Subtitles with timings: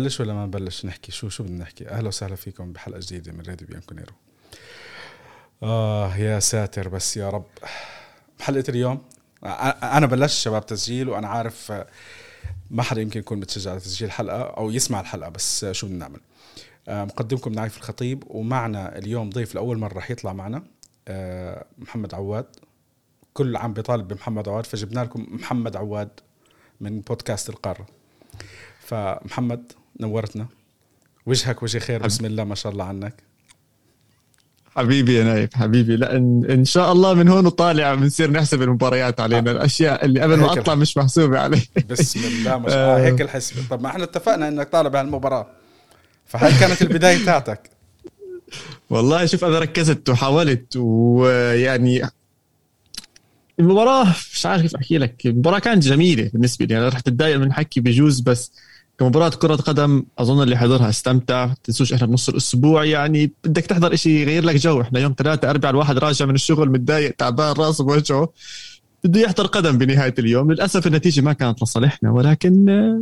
[0.00, 1.12] نبلش ولا ما نبلش نحكي.
[1.12, 4.12] شو شو بدنا نحكي؟ أهلا وسهلا فيكم بحلقة جديدة من راديو بيانكونيرو
[5.62, 7.46] آه يا ساتر بس يا رب.
[8.40, 9.02] حلقه اليوم.
[9.82, 11.72] أنا بلشت شباب تسجيل وأنا عارف
[12.70, 16.20] ما حدا يمكن يكون متشجع على تسجيل حلقه أو يسمع الحلقة بس شو بدنا نعمل؟
[16.88, 20.62] آه، مقدمكم نايف الخطيب ومعنا اليوم ضيف لأول مرة رح يطلع معنا
[21.08, 22.46] آه، محمد عواد.
[23.34, 26.20] كل عام بيطالب بمحمد عواد فجبنا لكم محمد عواد
[26.80, 27.86] من بودكاست القارة.
[28.80, 30.46] فمحمد نورتنا.
[31.26, 33.14] وجهك وجه خير بسم الله ما شاء الله عنك.
[34.76, 35.96] حبيبي يا نايف حبيبي.
[35.96, 39.50] لأن ان شاء الله من هون وطالع بنصير نحسب المباريات علينا.
[39.50, 41.62] الأشياء اللي قبل ما أطلع مش محسوبة علي.
[41.90, 43.06] بسم الله ما شاء الله.
[43.06, 43.10] آه.
[43.12, 45.46] هيك الحسب طب ما إحنا اتفقنا إنك طالع بهالمباراة.
[46.26, 47.70] فهل كانت البداية تاعتك
[48.90, 52.02] والله شوف أنا ركزت وحاولت ويعني
[53.60, 57.52] المباراة مش عارف كيف أحكي لك، المباراة كانت جميلة بالنسبة لي، أنا رح تتضايق من
[57.52, 58.52] حكي بجوز بس
[59.00, 64.22] كمباراة كرة قدم أظن اللي حضرها استمتع، تنسوش إحنا بنص الأسبوع يعني بدك تحضر إشي
[64.22, 68.32] يغير لك جو، إحنا يوم ثلاثة أربعة الواحد راجع من الشغل متضايق تعبان راسه بوجهه
[69.04, 73.00] بده يحضر قدم بنهاية اليوم، للأسف النتيجة ما كانت لصالحنا ولكن آه،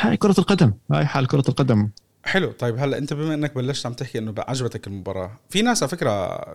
[0.00, 1.88] هاي كرة القدم، هاي حال كرة القدم.
[2.24, 2.52] حلو.
[2.52, 6.10] طيب هلا أنت بما إنك بلشت عم تحكي إنه عجبتك المباراة في ناس على فكرة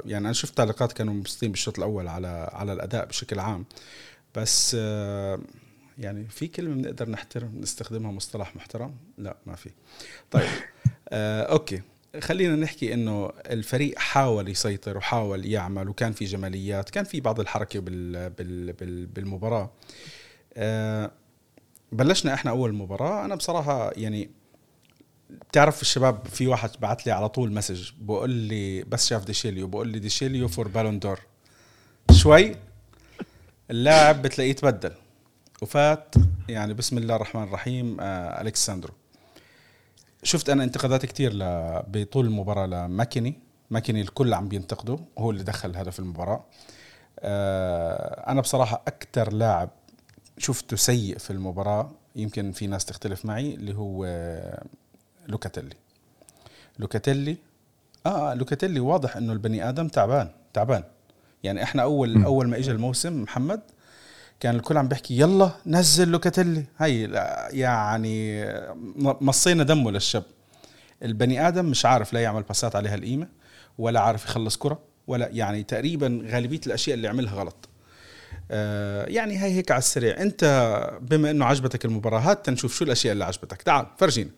[0.06, 3.66] يعني أنا شفت تعليقات كانوا مبسوطين بالشوط الأول على على الأداء بشكل عام.
[4.36, 5.40] بس آه،
[5.98, 9.70] يعني في كلمة بنقدر نحترم نستخدمها مصطلح محترم؟ لا ما في.
[10.32, 10.50] طيب
[11.10, 11.82] آه أوكي.
[12.20, 17.80] خلينا نحكي إنه الفريق حاول يسيطر وحاول يعمل وكان في جماليات كان في بعض الحركة
[17.80, 19.72] بال بال بال بالمباراة.
[20.58, 21.12] آه
[21.92, 23.26] بلشنا إحنا أول مباراة.
[23.26, 24.30] أنا بصراحة يعني
[25.30, 29.88] بتعرف الشباب في واحد بعت لي على طول مسج بقول لي بس شاف ديشيليو بقول
[29.88, 31.20] لي ديشيليو فور بالون دور
[32.12, 32.56] شوي؟
[33.72, 34.92] اللاعب بتلاقيه تبدل.
[35.64, 36.16] وفات.
[36.50, 38.94] يعني بسم الله الرحمن الرحيم آه الكساندرو
[40.24, 41.32] شفت أنا انتقادات كتير
[41.88, 43.40] بطول المباراة لماكيني.
[43.72, 46.46] ماكيني الكل عم بينتقده هو اللي دخل هدف المباراة.
[47.20, 49.70] آه أنا بصراحة أكثر لاعب
[50.38, 54.06] شفته سيء في المباراة يمكن في ناس تختلف معي اللي هو
[55.28, 55.76] لوكاتيلي.
[56.80, 57.38] لوكاتيلي؟
[58.06, 60.84] آه, آه، لوكاتيلي واضح إنه البني آدم تعبان تعبان.
[61.44, 62.26] يعني إحنا اول م.
[62.26, 63.62] أول ما اجى الموسم محمد
[64.44, 66.66] كان الكل عم بيحكي يلا نزل لوكاتيلي.
[66.78, 67.04] هي
[67.52, 68.46] يعني
[68.98, 70.24] مصينا دمه للشاب.
[71.04, 73.28] البني آدم مش عارف لا يعمل باسات عليها القيمة
[73.78, 77.70] ولا عارف يخلص كرة ولا يعني تقريبا غالبية الأشياء اللي عملها غلط.
[78.52, 80.22] آه يعني هاي هيك على السريع.
[80.22, 80.44] أنت
[81.02, 83.62] بما إنه عجبتك المباراة هات تنشوف شو الأشياء اللي عجبتك.
[83.62, 84.30] تعال فرجينا.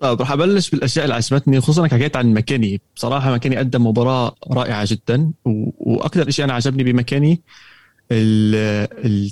[0.00, 4.34] طيب رح أبلش بالأشياء اللي عجبتني خصوصا انك حكيت عن مكاني بصراحة مكاني قدم مباراة
[4.50, 5.32] رائعة جدا
[5.78, 7.42] وأكثر شيء أنا عجبني بمكاني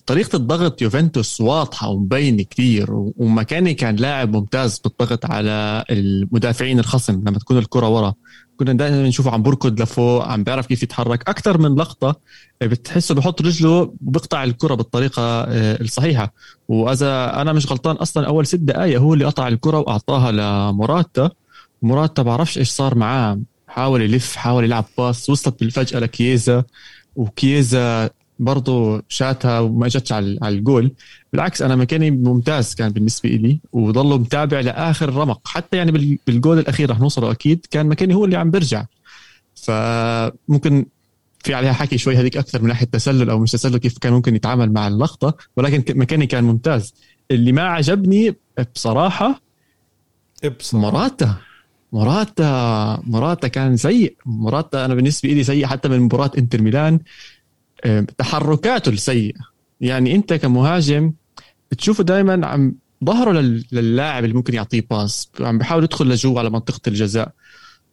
[0.06, 7.38] طريقة الضغط يوفنتوس واضحة ومبينة كثير ومكاني كان لاعب ممتاز بالضغط على المدافعين الخصم لما
[7.38, 8.14] تكون الكرة ورا.
[8.56, 11.28] كنا دائما نشوفه عم بركض لفوق عم بيعرف كيف يتحرك.
[11.28, 12.16] أكثر من لقطة
[12.62, 16.32] بتحسه بحط رجله بقطع الكرة بالطريقة آه، الصحيحة.
[16.68, 21.30] وإذا أنا مش غلطان أصلا أول ست دقائق هو اللي قطع الكرة وأعطاها لموراتا.
[21.82, 23.40] موراتا بعرفش إيش صار معاه.
[23.68, 26.64] حاول يلف حاول يلعب pass وصلت بالفجأة لكييزا.
[27.16, 30.92] وكييزا برضه شاتها وما اجتش على الجول.
[31.32, 35.48] بالعكس أنا مكيني ممتاز كان بالنسبة لي وضله متابع لآخر رمق.
[35.48, 38.84] حتى يعني بالجول الأخير رح نوصله أكيد كان مكيني هو اللي عم برجع.
[39.54, 40.86] فممكن
[41.44, 44.36] في عليها حكي شوي هذيك أكثر من ناحية تسلل أو مش تسلل كيف كان ممكن
[44.36, 46.94] يتعامل مع اللقطة ولكن مكاني كان ممتاز.
[47.30, 48.36] اللي ما عجبني
[48.74, 49.40] بصراحة
[50.58, 50.90] بصراحة.
[50.90, 51.34] مراتا.
[51.92, 54.16] مراتا مراتا كان سيء.
[54.26, 57.00] مراتا أنا بالنسبة لي سيء حتى من مباراة إنتر ميلان.
[58.18, 59.40] تحركاته السيئة.
[59.80, 61.12] يعني أنت كمهاجم
[61.70, 62.74] بتشوفه دائما عم
[63.04, 63.32] ظهره
[63.72, 67.32] للاعب اللي ممكن يعطيه باس عم بيحاول يدخل لجوا على منطقة الجزاء.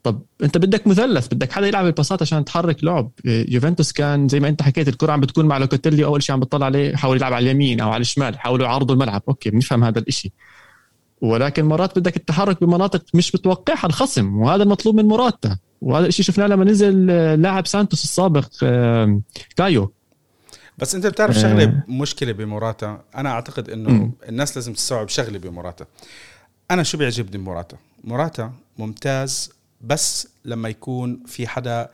[0.03, 3.11] طب أنت بدك مثلث بدك حدا يلعب الباسات عشان تحرك لعب.
[3.25, 6.65] يوفنتوس كان زي ما أنت حكيت الكرة عم بتكون مع لوكاتيلي أول شيء عم بتطلع
[6.65, 9.21] عليه حاول يلعب على اليمين أو على الشمال حاولوا يعرضوا الملعب.
[9.27, 10.31] أوكي بنفهم هذا الإشي.
[11.21, 15.57] ولكن مرات بدك التحرك بمناطق مش بتوقعها الخصم وهذا المطلوب من موراتا.
[15.83, 17.05] وهذا الشيء شفناه لما نزل
[17.41, 18.49] لاعب سانتوس السابق
[19.55, 19.93] كايو.
[20.77, 21.83] بس أنت بتعرف شغلة آه.
[21.87, 25.85] مشكلة بموراتا؟ أنا أعتقد إنه الناس لازم تستوعب شغلة بموراتا.
[26.71, 29.51] أنا شو بيعجبني بموراتا؟ موراتا ممتاز
[29.81, 31.89] بس لما يكون في حدا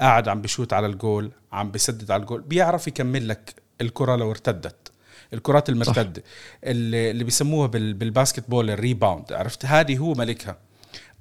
[0.00, 4.92] قاعد عم بشوت على الجول عم بسدد على الجول بيعرف يكمل لك الكرة لو ارتدت.
[5.32, 6.22] الكرات المرتدة.
[6.64, 10.56] اللي, اللي بيسموها بال basketball ال rebound عرفت؟ هذه هو ملكها.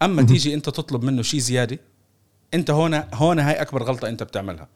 [0.01, 1.79] أما تيجي أنت تطلب منه شيء زيادة
[2.53, 4.67] انت هون هون هاي أكبر غلطة انت بتعملها.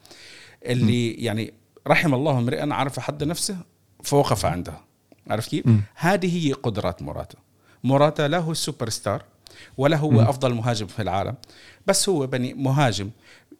[0.65, 1.53] اللي يعني
[1.87, 3.57] رحم الله امرئا عرف حد نفسه
[4.03, 4.83] فوقف عندها.
[5.29, 5.65] عرفت كيف؟
[5.95, 7.37] هذه هي قدرات موراتا.
[7.83, 9.23] موراتا لا هو السوبر ستار
[9.77, 10.19] ولا هو م.
[10.19, 11.35] أفضل مهاجم في العالم
[11.87, 13.09] بس هو بني مهاجم.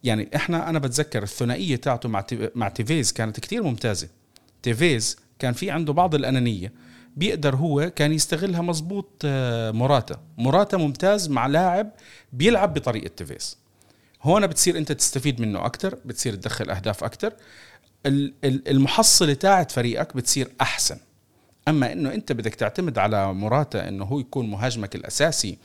[0.03, 2.25] يعني إحنا أنا بتذكر الثنائية تاعته مع
[2.55, 4.09] مع تيفيز كانت كتير ممتازة.
[4.63, 6.73] تيفيز كان في عنده بعض الأنانية.
[7.15, 10.19] بيقدر هو كان يستغلها مزبوط آه، موراتا.
[10.37, 11.91] موراتا ممتاز مع لاعب
[12.33, 13.57] بيلعب بطريقة تيفيز.
[14.27, 17.33] هون بتصير انت تستفيد منه أكثر بتصير تدخل أهداف أكثر
[18.45, 20.97] المحصلة تاعت فريقك بتصير أحسن.
[21.67, 25.57] أما إنه أنت بدك تعتمد على موراتا إنه هو يكون مهاجمك الأساسي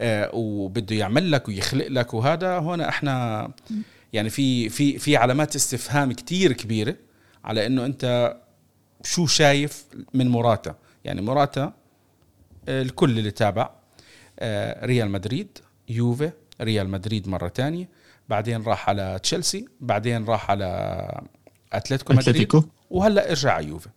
[0.00, 3.50] آه، وبده يعمل لك ويخلق لك وهذا هون إحنا
[4.12, 6.96] يعني في في في علامات استفهام كتير كبيرة
[7.44, 8.36] على إنه أنت
[9.04, 9.84] شو شايف
[10.14, 10.74] من موراتا
[11.04, 11.72] يعني موراتا
[12.68, 13.70] آه، الكل اللي تابع
[14.38, 15.58] آه، ريال مدريد
[15.88, 16.30] يوفي
[16.60, 17.99] ريال مدريد مرة تانية.
[18.30, 20.68] بعدين راح على تشيلسي بعدين راح على
[21.72, 23.88] أتلتيكو مدريد وهلأ إرجع على يوفي.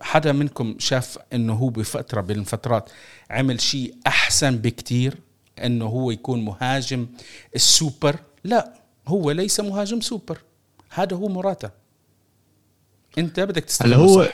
[0.00, 2.90] حدا منكم شاف إنه هو بفترة من الفترات
[3.30, 5.18] عمل شيء أحسن بكتير
[5.64, 7.06] إنه هو يكون مهاجم
[7.54, 8.74] السوبر؟ لا
[9.06, 10.38] هو ليس مهاجم سوبر
[10.90, 11.70] هذا هو مراتا
[13.18, 14.32] أنت بدك تستخدم هلا هو صح.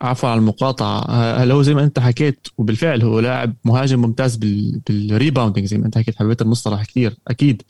[0.00, 1.10] عفوا على المقاطعة.
[1.42, 4.80] هل هو زي ما انت حكيت وبالفعل هو لاعب مهاجم ممتاز بال...
[4.88, 7.62] بال rebounding زي ما انت حكيت حبيت المصطلح كثير أكيد.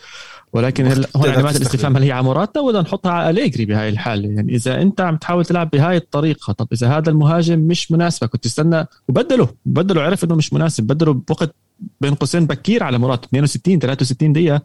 [0.52, 4.28] ولكن هل هون علامات الاستفهام هل هي على موراتا ولا نحطها على أليجري بهاي الحالة؟
[4.28, 8.44] يعني إذا أنت عم تحاول تلعب بهاي الطريقة طب إذا هذا المهاجم مش مناسبك كنت
[8.44, 11.54] تستنى وبدله بدله عرف إنه مش مناسب بدله بوقت
[12.00, 14.62] بين قوسين بكير على موراتا 62 63 دقيقة.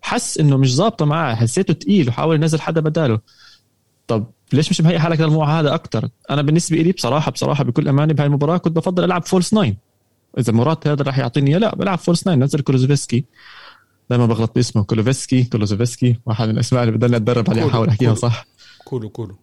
[0.00, 3.18] حس إنه مش ظابطة معاه حسيته تقيل وحاول ينزل حدا بداله.
[4.12, 8.14] طب ليش مش مهيئ حالك للموضوع هذا أكثر أنا بالنسبة لي بصراحة بصراحة بكل أمانة
[8.14, 9.76] بهاي المباراة كنت بفضل ألعب false nine.
[10.38, 13.24] إذا موراتا هذا راح يعطيني لا بلعب false nine نزل كولوزوفسكي
[14.10, 18.46] دائما بغلط باسمه كولوفسكي كولوزوفسكي واحد من الأسماء اللي بدنا أتدرب عليها أحاول أحكيها صح؟
[18.84, 19.36] كولو كولو.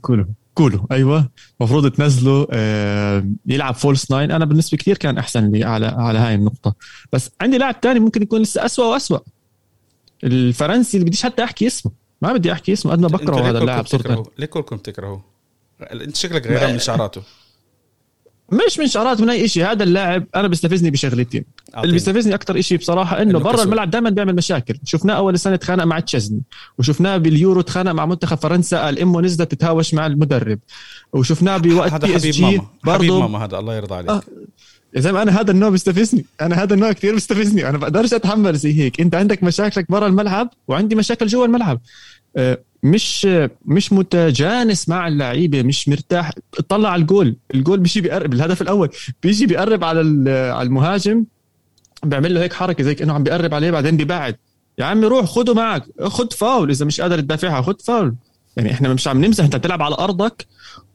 [0.00, 0.86] كولو كولو.
[0.92, 1.30] أيوه.
[1.60, 4.30] المفروض تنزله آه يلعب false nine.
[4.30, 6.74] أنا بالنسبة كثير كان أحسن لي على على هاي النقطة.
[7.12, 9.22] بس عندي لاعب ثاني ممكن يكون لسه اسوء واسوء
[10.24, 12.03] الفرنسي اللي بديش حتى أحكي اسمه.
[12.24, 15.24] ما بدي أحكي اسمه قد ما بكره هذا اللاعب صرت ليه كلكم تكرهوه؟
[15.80, 17.22] أنت شكلك غيران من شعراته.
[18.52, 21.44] مش من شعراته من أي شيء هذا اللاعب أنا بيستفزني بشغلتين.
[21.78, 24.78] اللي بيستفزني أكثر شيء بصراحة إنه برا الملعب دائما بيعمل مشاكل.
[24.84, 26.40] شفناه أول سنة تخانق مع تشزني
[26.78, 30.58] وشفناه باليورو تخانق مع منتخب فرنسا قال إمه نزلت تتهاوش مع المدرب.
[31.12, 33.20] وشفناه بوقت بي اس جي برضه.
[33.20, 34.10] ماما هذا الله يرضى عليك.
[34.10, 34.22] آه.
[34.94, 36.24] يا زلمة أنا هذا النوع بيستفزني.
[36.40, 37.68] أنا هذا النوع كثير بيستفزني.
[37.68, 39.00] أنا بقدرش أتحمل زي هيك.
[39.00, 41.80] أنت عندك مشاكلك برا الملعب وعندي مشاكل جوا الملعب.
[42.82, 43.28] مش
[43.64, 46.30] مش متجانس مع اللعيبة مش مرتاح.
[46.68, 48.88] طلع على الجول الجول بيجي بيقرب الهدف الأول
[49.22, 51.24] بيجي بيقرب على على المهاجم
[52.04, 54.36] بيعمل له هيك حركة زي كأنه عم بيقرب عليه بعدين بيبعد.
[54.78, 58.14] يا عمي روح خده معك خد فاول إذا مش قادر تدافعها خد فاول.
[58.56, 60.46] يعني إحنا مش عم نمزح أنت بتلعب على أرضك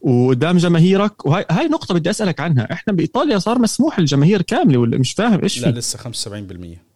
[0.02, 1.26] وقدام جماهيرك.
[1.26, 2.74] وهي هاي نقطة بدي أسألك عنها.
[2.74, 6.89] إحنا بإيطاليا صار مسموح الجماهير كاملة ولا مش فاهم إيش لا لسه 75%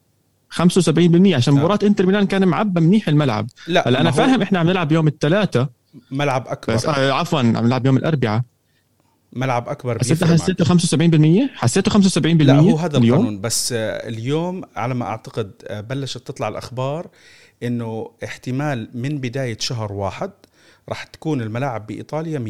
[0.53, 3.47] 75% عشان مباراة إنتر ميلان كان معبى منيح الملعب.
[3.67, 5.69] لا هلأ أنا فاهم إحنا عم نلعب يوم الثلاثاء
[6.11, 6.73] ملعب أكبر.
[6.75, 8.41] بس آه عفوا عم نلعب يوم الأربعاء.
[9.33, 13.42] ملعب أكبر حسيته حسيته 75% حسيته 75% لا هو هذا اليوم؟ القانون.
[13.42, 17.07] بس آه، اليوم على ما أعتقد آه، بلشت تطلع الأخبار
[17.63, 20.31] إنه احتمال من بداية شهر واحد
[20.89, 22.42] راح تكون الملاعب بإيطاليا 100%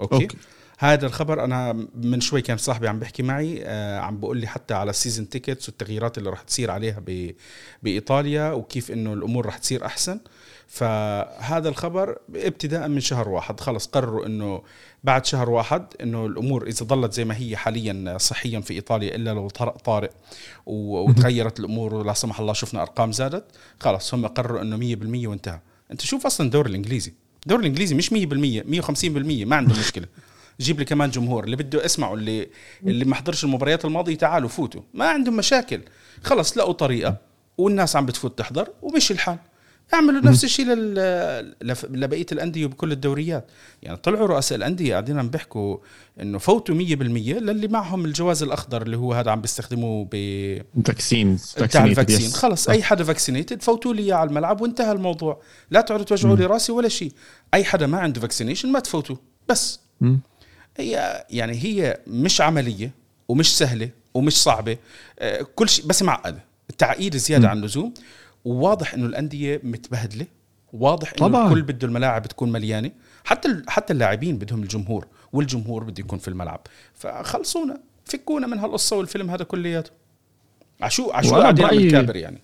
[0.00, 0.36] okay, okay.
[0.78, 4.74] هذا الخبر أنا من شوي كان صاحبي عم بيحكي معي آه عم بقول لي حتى
[4.74, 7.02] على ال season tickets والتغييرات اللي راح تصير عليها
[7.82, 10.20] بإيطاليا وكيف إنه الأمور راح تصير أحسن.
[10.68, 13.60] فهذا الخبر ابتداء من شهر واحد.
[13.60, 14.62] خلص قرروا إنه
[15.04, 19.30] بعد شهر واحد إنه الأمور إذا ظلت زي ما هي حاليا صحيا في إيطاليا إلا
[19.30, 20.10] لو طرق طارئ
[20.66, 23.44] وتغيرت الأمور ولا سمح الله شفنا أرقام زادت.
[23.80, 25.60] خلص هم قرروا إنه 100% وانتهى.
[25.90, 27.12] أنت شوف أصلا الدوري الإنجليزي.
[27.42, 30.06] الدوري الإنجليزي مش 100% 150% ما عنده مشكلة.
[30.60, 32.48] جيب لي كمان جمهور اللي بده اسمعوا اللي
[32.86, 34.82] اللي ما حضرش المباريات الماضية تعالوا فوتوا.
[34.94, 35.80] ما عندهم مشاكل.
[36.22, 37.16] خلص لقوا طريقة
[37.58, 39.38] والناس عم بتفوت تحضر ومشي الحال.
[39.94, 40.66] اعملوا نفس الشيء
[41.90, 43.50] لبقية الأندية بكل الدوريات.
[43.82, 45.76] يعني طلعوا رؤساء الأندية قاعدين عم بيحكوا
[46.20, 51.84] إنه فوتوا 100% للي معهم الجواز الأخضر اللي هو هذا عم بيستخدموه ب vaccine بتاع
[51.84, 52.30] ال vaccine.
[52.30, 55.42] خلص أي حدا vaccinated فوتوا لي إياه على الملعب وانتهى الموضوع.
[55.70, 57.12] لا تقعدوا توجعوا لي رأسي ولا شيء.
[57.54, 59.16] أي حدا ما عنده vaccination ما تفوتوا
[59.48, 59.80] بس.
[60.76, 62.90] هي يعني هي مش عملية
[63.28, 64.76] ومش سهلة ومش صعبة.
[65.18, 66.44] آه، كل شيء بس معقدة.
[66.70, 67.94] التعقيد زيادة عن اللزوم.
[68.44, 70.26] وواضح إنه الأندية متبهدلة.
[70.72, 71.48] واضح إنه طبعا.
[71.48, 72.90] الكل بده الملاعب تكون مليانة.
[73.24, 76.60] حتى حتى اللاعبين بدهم الجمهور والجمهور بده يكون في الملعب.
[76.94, 79.90] فخلصونا فكونا من هالقصة والفيلم هذا كلياته.
[80.80, 82.38] عشو عشو قاعد يعمل كابر يعني.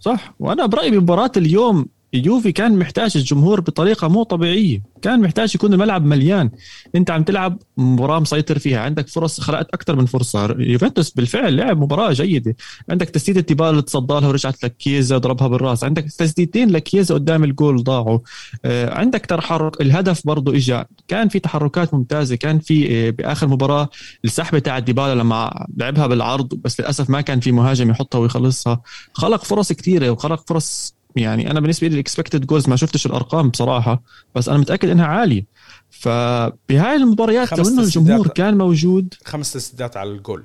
[0.00, 0.34] صح.
[0.40, 4.82] وأنا برأيي بمباراة اليوم يوفي كان محتاج الجمهور بطريقة مو طبيعية.
[5.02, 6.50] كان محتاج يكون الملعب مليان.
[6.94, 8.80] انت عم تلعب مباراة مسيطر فيها.
[8.80, 10.54] عندك فرص خلقت أكثر من فرصة.
[10.58, 12.56] يوفنتوس بالفعل لعب مباراة جيدة.
[12.90, 15.84] عندك تسديده ديبالا اللي تصدى لها ورجعت لك كيزا ضربها بالراس.
[15.84, 18.18] عندك تسديدتين لكيزا قدام الجول ضاعوا.
[18.64, 19.80] آه، عندك تحرك.
[19.80, 22.36] الهدف برضه اجى كان في تحركات ممتازة.
[22.36, 23.88] كان في آه، بآخر مباراة
[24.24, 28.80] السحبه تاع ديبالا لما لعبها بالعرض بس للأسف ما كان في مهاجم يحطها ويخلصها.
[29.12, 33.48] خلق فرص كثيرة وخلق فرص يعني أنا بالنسبة لي ال expected goals ما شفتش الأرقام
[33.48, 34.02] بصراحة
[34.34, 35.46] بس أنا متأكد إنها عالية.
[35.90, 39.14] فبهاي المباريات لو انه الجمهور كان موجود.
[39.24, 40.44] خمس تسديدات على الجول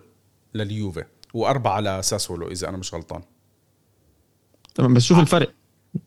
[0.53, 1.03] لليوفي
[1.34, 3.22] وأربعة على ساسولو إذا أنا مش غلطان.
[4.75, 5.48] تمام بس شوف الفرق.
[5.48, 5.55] بين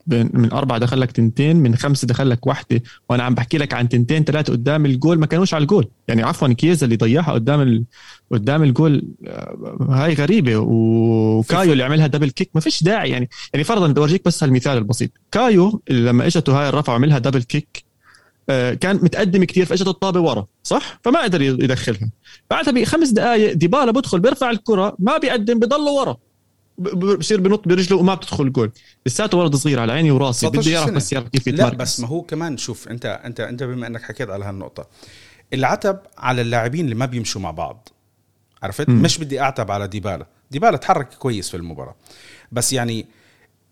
[0.07, 2.83] من أربعة دخل لك تنتين من خمسة دخل لك واحدة.
[3.09, 5.19] وأنا عم بحكي لك عن تنتين ثلاثة قدام الجول.
[5.19, 5.87] ما كانوش على الجول.
[6.07, 7.83] يعني عفوا كيزا اللي ضيعها قدام ال...
[8.31, 10.57] قدام الجول آه، هاي غريبة.
[10.57, 13.09] وكايو اللي عملها double kick ما فيش داعي.
[13.09, 15.11] يعني يعني فرضا بدي أورجيك بس هالمثال البسيط.
[15.31, 17.83] كايو لما إجته هاي الرفعة وعملها double kick
[18.49, 22.09] آه، كان متقدم كثير فاجته الطابة ورا صح؟ فما قدر يدخلها.
[22.49, 26.17] بعدها بخمس دقائق ديبالا بدخل بيرفع الكرة ما بيقدم بضل ورا.
[26.77, 28.71] بصير بنط برجله وما بتدخل الجول
[29.05, 31.71] لساته ولد صغير على عيني وراسي بده يعرف بس يعرف كيف يتمركز.
[31.71, 34.87] لا بس ما هو كمان شوف أنت أنت أنت بما إنك حكيت على هالنقطة
[35.53, 37.89] العتب على اللاعبين اللي ما بيمشوا مع بعض.
[38.63, 38.93] عرفت؟ م.
[38.93, 40.27] مش بدي أعتب على ديبالا.
[40.51, 41.95] ديبالا تحرك كويس في المباراة.
[42.51, 43.05] بس يعني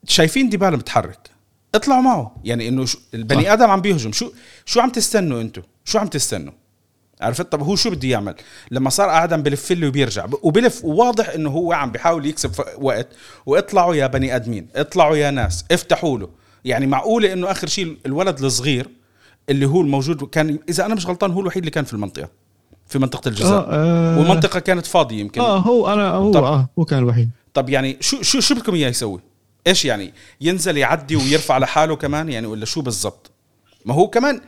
[0.08, 1.30] شايفين ديبالا متحرك.
[1.76, 2.36] اطلعوا معه.
[2.44, 4.12] يعني إنه البني آدم عم بيهجم.
[4.12, 4.32] شو
[4.66, 6.54] شو عم تستنوا أنتم شو عم تستنوا؟
[7.22, 8.36] عرفت؟ طب هو شو بده يعمل؟
[8.72, 13.08] لما صار قاعد عم بلف له وبيرجع وبلف وواضح إنه هو عم بيحاول يكسب وقت
[13.46, 16.30] واطلعوا يا بني آدمين اطلعوا يا ناس افتحوا له.
[16.66, 18.90] يعني معقولة إنه آخر شيء الولد الصغير
[19.50, 22.30] اللي هو الموجود كان إذا أنا مش غلطان هو الوحيد اللي كان في المنطقة
[22.88, 23.54] في منطقة الجزاء.
[23.54, 24.20] آه آه.
[24.20, 25.42] والمنطقة كانت فاضية يمكن.
[25.42, 27.30] آه هو أنا هو طب آه هو كان الوحيد.
[27.54, 29.20] طب يعني شو شو شو بدكم إياه يسوي؟
[29.68, 33.32] إيش يعني؟ ينزل يعدي ويرفع لحاله كمان؟ يعني ولا شو بالضبط؟
[33.86, 34.42] ما هو كمان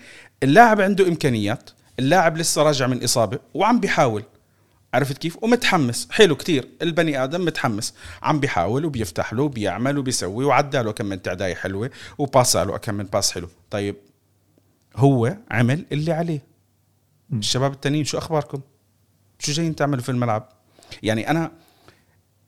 [0.43, 1.69] اللاعب عنده إمكانيات.
[1.99, 4.23] اللاعب لسه راجع من إصابة وعم بيحاول.
[4.93, 6.07] عرفت كيف؟ ومتحمس.
[6.11, 6.69] حلو كتير.
[6.81, 7.93] البني آدم متحمس.
[8.21, 12.93] عم بيحاول وبيفتح له وبيعمل وبيسوي وعدى له كم من تعداية حلوة وباس له كم
[12.93, 13.49] من باس حلو.
[13.71, 13.95] طيب
[14.95, 16.43] هو عمل اللي عليه.
[17.33, 18.61] الشباب التانيين شو أخباركم؟
[19.39, 20.49] شو جايين تعملوا في الملعب؟
[21.03, 21.51] يعني أنا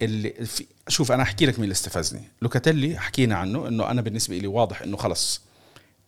[0.01, 2.21] اللي في شوف أنا أحكي لك مين اللي استفزني.
[2.41, 5.41] لوكاتيلي حكينا عنه إنه أنا بالنسبة لي واضح إنه خلص.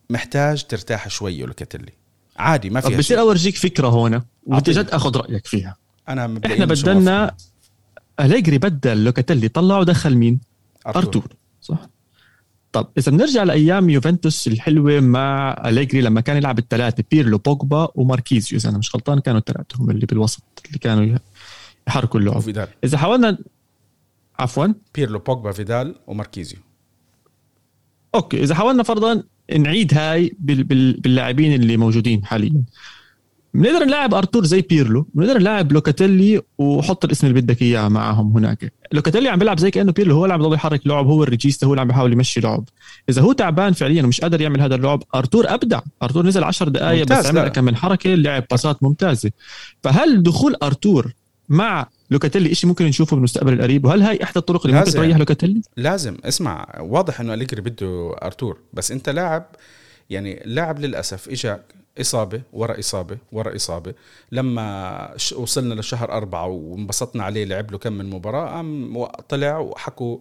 [0.10, 2.01] محتاج ترتاح شوية لوكاتيلي.
[2.42, 5.76] عادي ما في بصير أورجيك فكرة هون جد أخذ رأيك فيها.
[6.10, 7.36] أنا إحنا بدلنا
[8.20, 10.40] أليجري بدل لوكاتيلي طلع ودخل مين؟
[10.88, 11.28] أرتور, أرتور.
[11.62, 11.90] صح؟
[12.72, 18.60] طب إذا بنرجع لأيام يوفنتوس الحلوة مع أليجري لما كان يلعب الثلاثة بيرلو بوجبا وماركيزيو
[18.60, 21.18] إذا أنا مش غلطان كانوا الثلاثه هم اللي بالوسط اللي كانوا
[21.88, 22.38] يحركوا اللعب.
[22.38, 22.68] وفيدال.
[22.84, 23.38] إذا حاولنا
[24.40, 24.68] عفوا.
[24.96, 26.60] بيرلو بوجبا فيدال وماركيزيو.
[28.16, 29.24] okay إذا حاولنا فرضا
[29.58, 32.64] نعيد هاي باللاعبين اللي موجودين حاليا.
[33.54, 38.74] بنقدر نلاعب أرتور زي بيرلو بنقدر نلاعب لوكاتيلي وحط الاسم اللي بدك إياه معهم هناك.
[38.92, 41.72] لوكاتيلي عم بيلعب زي كأنه بيرلو هو اللي عم بيضل يحرك لعب هو الريجيستا هو
[41.72, 42.64] اللي عم بيحاول يمشي لعب.
[43.10, 45.80] إذا هو تعبان فعليا ومش قادر يعمل هذا اللعب أرتور أبدع.
[46.04, 49.32] أرتور نزل 10 دقائق بس عمل كم من حركة لعب باسات ممتازة.
[49.84, 51.14] فهل دخول أرتور
[51.50, 55.62] مع لوكاتيلي شيء ممكن نشوفه بالمستقبل القريب؟ وهل هاي إحدى الطرق اللي ممكن تريح لوكاتيلي؟
[55.78, 56.18] لازم.
[56.26, 59.46] اسمع واضح إنه أليجري بده أرتور بس أنت لاعب
[60.10, 61.62] يعني لاعب للأسف اجاك
[62.02, 63.94] إصابة ورا إصابة ورا إصابة.
[64.32, 70.18] لما وصلنا لشهر أربعة وانبسطنا عليه لعب له كم من مباراة قام طلع وحكوا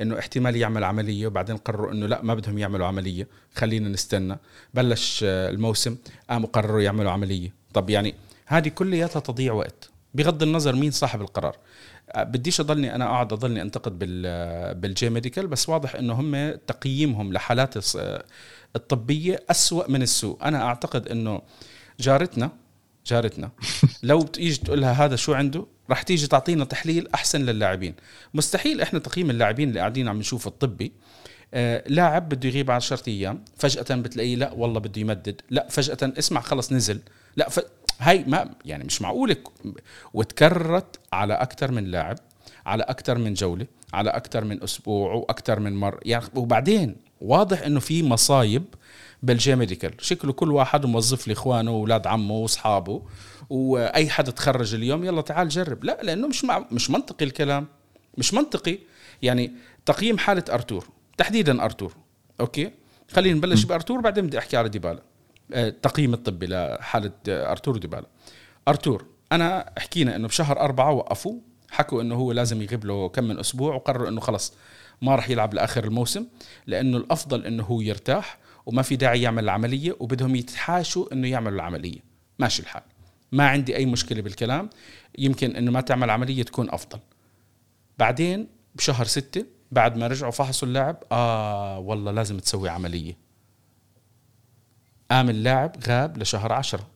[0.00, 3.28] إنه احتمال يعمل عملية وبعدين قرروا إنه لا ما بدهم يعملوا عملية.
[3.54, 4.38] خلينا نستنى.
[4.74, 5.96] بلش الموسم
[6.30, 7.54] قاموا قرروا يعملوا عملية.
[7.74, 8.14] طب يعني
[8.46, 9.91] هذه كلياتها تضيع وقت.
[10.14, 11.56] بغض النظر مين صاحب القرار.
[12.16, 17.32] بديش أضلني أنا اقعد أضلني أنتقد بال بال J Medical بس واضح إنه هم تقييمهم
[17.32, 17.74] لحالات
[18.76, 20.38] الطبية أسوأ من السوء.
[20.42, 21.42] أنا أعتقد إنه
[22.00, 22.50] جارتنا
[23.06, 23.50] جارتنا
[24.02, 27.94] لو تيجي تقول لها هذا شو عنده راح تيجي تعطينا تحليل أحسن للاعبين.
[28.34, 30.92] مستحيل إحنا تقييم اللاعبين اللي قاعدين عم نشوف الطبي.
[31.54, 35.40] آه لاعب بده يغيب 10 أيام فجأة بتلاقيه لا والله بده يمدد.
[35.50, 37.00] لا فجأة اسمع خلص نزل.
[37.36, 37.60] لا ف...
[38.02, 39.36] هاي ما يعني مش معقوله
[40.14, 42.18] وتكررت على أكثر من لاعب
[42.66, 46.00] على أكثر من جولة على أكثر من أسبوع وأكثر من مرة.
[46.04, 48.64] يعني وبعدين واضح إنه في مصايب
[49.22, 49.94] بال J Medical.
[50.00, 53.02] شكله كل واحد موظف لي اخوانه واولاد عمه وأصحابه.
[53.50, 55.84] وأي حد تخرج اليوم يلا تعال جرب.
[55.84, 57.66] لا لأنه مش مع مش منطقي الكلام.
[58.18, 58.78] مش منطقي.
[59.22, 59.52] يعني
[59.86, 60.88] تقييم حالة أرتور.
[61.18, 61.96] تحديدا أرتور.
[62.40, 62.70] أوكي؟
[63.10, 65.02] خلينا نبلش بأرتور بعدين بدي أحكي على ديبالا.
[65.52, 68.06] التقييم آه، الطبي لحاله أرتور ديبالا.
[68.68, 71.34] أرتور أنا حكينا إنه بشهر أربعة وقفوا
[71.70, 74.54] حكوا إنه هو لازم يغيب له كم من أسبوع وقرروا إنه خلص
[75.02, 76.26] ما راح يلعب لآخر الموسم
[76.66, 81.98] لأنه الأفضل إنه هو يرتاح وما في داعي يعمل العملية وبدهم يتحاشوا إنه يعملوا العملية.
[82.38, 82.82] ماشي الحال.
[83.32, 84.70] ما عندي أي مشكلة بالكلام.
[85.18, 86.98] يمكن إنه ما تعمل عملية تكون أفضل.
[87.98, 93.21] بعدين بشهر ستة بعد ما رجعوا فحصوا اللاعب آه والله لازم تسوي عملية.
[95.12, 96.86] قام اللاعب غاب لشهر عشرة.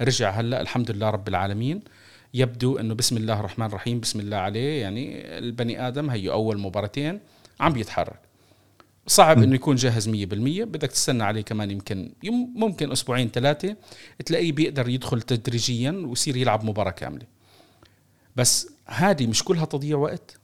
[0.00, 1.82] رجع هلا الحمد لله رب العالمين.
[2.34, 4.80] يبدو إنه بسم الله الرحمن الرحيم بسم الله عليه.
[4.82, 7.20] يعني البني آدم هي أول مباراتين
[7.60, 8.20] عم بيتحرك.
[9.06, 12.12] صعب إنه يكون جاهز 100% بدك تستنى عليه كمان يمكن
[12.54, 13.76] ممكن أسبوعين ثلاثة
[14.26, 17.26] تلاقيه بيقدر يدخل تدريجيا ويصير يلعب مباراة كاملة.
[18.36, 20.40] بس هذه مش كلها تضييع وقت.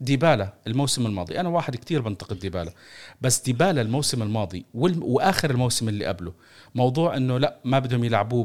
[0.00, 1.40] ديبالا الموسم الماضي.
[1.40, 2.72] أنا واحد كتير بنتقد ديبالا.
[3.20, 6.32] بس ديبالا الموسم الماضي وآخر الموسم اللي قبله
[6.74, 8.44] موضوع إنه لا ما بدهم يلعبوه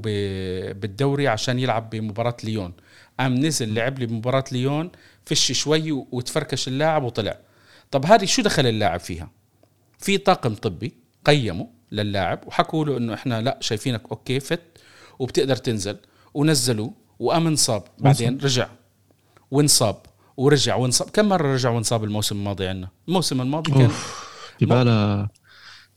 [0.74, 2.74] بالدوري عشان يلعب بمباراة ليون.
[3.20, 4.92] قام نزل لعب لي بمباراة ليون
[5.26, 7.40] فش شوي وتفركش اللاعب وطلع.
[7.92, 9.30] طب هذه شو دخل اللاعب فيها؟
[10.00, 10.94] في طاقم طبي
[11.26, 14.62] قيمه للاعب وحكوا له إنه إحنا لا شايفينك okay fit
[15.20, 15.98] وبتقدر تنزل.
[16.34, 17.84] ونزلوه وقام انصاب.
[18.00, 18.70] بعدين رجع.
[19.52, 19.96] وانصاب.
[20.38, 21.10] ورجع وانصاب.
[21.10, 23.90] كم مرة رجع وانصاب الموسم الماضي عندنا؟ الموسم الماضي كان
[24.60, 25.28] ديبالا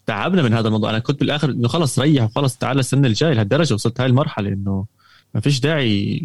[0.06, 0.90] تعبنا من هذا الموضوع.
[0.90, 4.86] أنا كنت بالآخر إنه خلص ريح وخلص تعال السنة الجاية لهالدرجة وصلت هاي المرحلة إنه
[5.34, 6.22] ما فيش داعي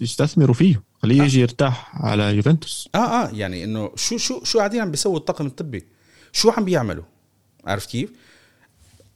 [0.00, 0.82] يستثمروا فيه.
[1.02, 1.24] خليه آه.
[1.24, 2.88] يجي يرتاح على يوفنتوس.
[2.94, 5.84] آه آه يعني إنه شو شو شو قاعدين عم بيسووا الطاقم الطبي؟
[6.32, 7.04] شو عم بيعملوا؟
[7.64, 8.10] عارف كيف؟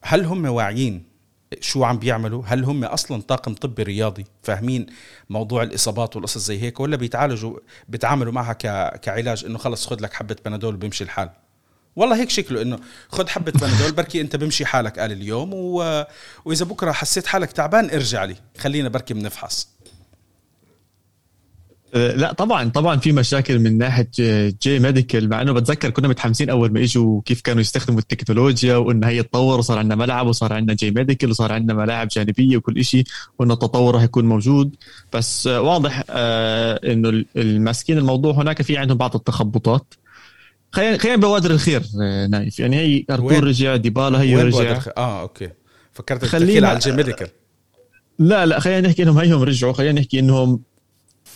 [0.03, 1.12] هل هم واعيين
[1.61, 4.87] شو عم بيعملوا؟ هل هم أصلا طاقم طبي رياضي؟ فاهمين
[5.31, 8.53] موضوع الإصابات والقصص زي هيك؟ ولا بيتعالجوا بيتعاملوا معها
[8.97, 11.31] كعلاج إنه خلص خذ لك حبة بنادول بيمشي الحال؟
[11.97, 12.79] والله هيك شكله إنه
[13.09, 16.05] خذ حبة بنادول بركي أنت بمشي حالك قال اليوم و...
[16.45, 18.37] وإذا بكرة حسيت حالك تعبان ارجع لي.
[18.59, 19.72] خلينا بركي بنفحص.
[21.95, 24.09] لا طبعا طبعا في مشاكل من ناحية
[24.63, 29.09] J Medical مع إنه بتذكر كنا متحمسين أول ما إجوا كيف كانوا يستخدموا التكنولوجيا وانه
[29.09, 33.05] هي تطور وصار عندنا ملعب وصار عندنا J Medical وصار عندنا ملاعب جانبية وكل شيء
[33.39, 34.77] وانه التطور راح يكون موجود.
[35.13, 39.95] بس واضح آه إنه الماسكين الموضوع هناك في عندهم بعض التخبطات.
[40.73, 42.61] خلينا خلينا بوادر الخير آه، نايف.
[42.61, 44.81] يعني هي أرتور رجع ديبالا هي رجع.
[44.97, 45.49] آه okay.
[45.93, 47.29] فكرت خلينا على ال J Medical
[48.19, 50.61] لا لا خلينا نحكي إنهم هيهم رجعوا خلينا نحكي إنهم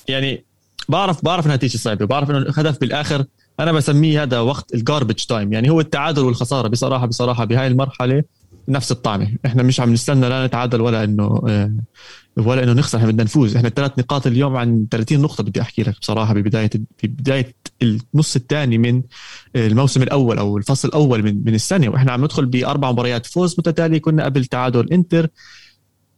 [0.08, 0.45] يعني
[0.88, 3.24] بعرف بعرف إنها تيجي صعبة بعرف إنه الهدف بالآخر
[3.60, 6.68] أنا بسميه هذا وقت ال garbage time يعني هو التعادل والخسارة.
[6.68, 8.22] بصراحه بصراحة بهاي المرحلة
[8.68, 9.36] نفس الطعمة.
[9.46, 11.72] إحنا مش عم نستنى لا نتعادل ولا إنه آه،
[12.36, 12.98] ولا إنه نخسر.
[12.98, 13.56] إحنا بدنا نفوز.
[13.56, 16.70] إحنا ثلاث نقاط اليوم عن 30 نقطة بدي أحكي لك بصراحة ببداية
[17.02, 19.02] ببدايه النص الثاني من
[19.56, 21.88] الموسم الأول أو الفصل الأول من من السنة.
[21.88, 23.26] وإحنا عم ندخل بأربع مباريات.
[23.26, 25.28] فوز متتاليه كنا قبل تعادل إنتر.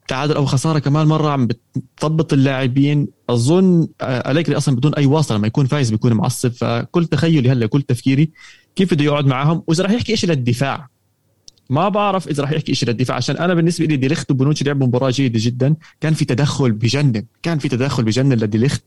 [0.09, 3.09] تعادل أو خسارة كمان مرة عم بتضبط اللاعبين.
[3.31, 6.53] أظن آه، اليغري أصلا بدون أي واسطه لما يكون فايز بيكون معصب.
[6.53, 8.31] فكل تخيلي هلأ كل تفكيري
[8.77, 10.89] كيف بده يقعد معهم؟ وإذا راح يحكي شيء للدفاع
[11.71, 15.11] ما بعرف إذا راح يحكي شيء للدفاع عشان أنا بالنسبة لي ديليخت وبونوتشي لعبوا مباراة
[15.11, 15.75] جيدة جدا.
[16.01, 18.83] كان في تدخل بجنن كان في تدخل بجنن لديليخت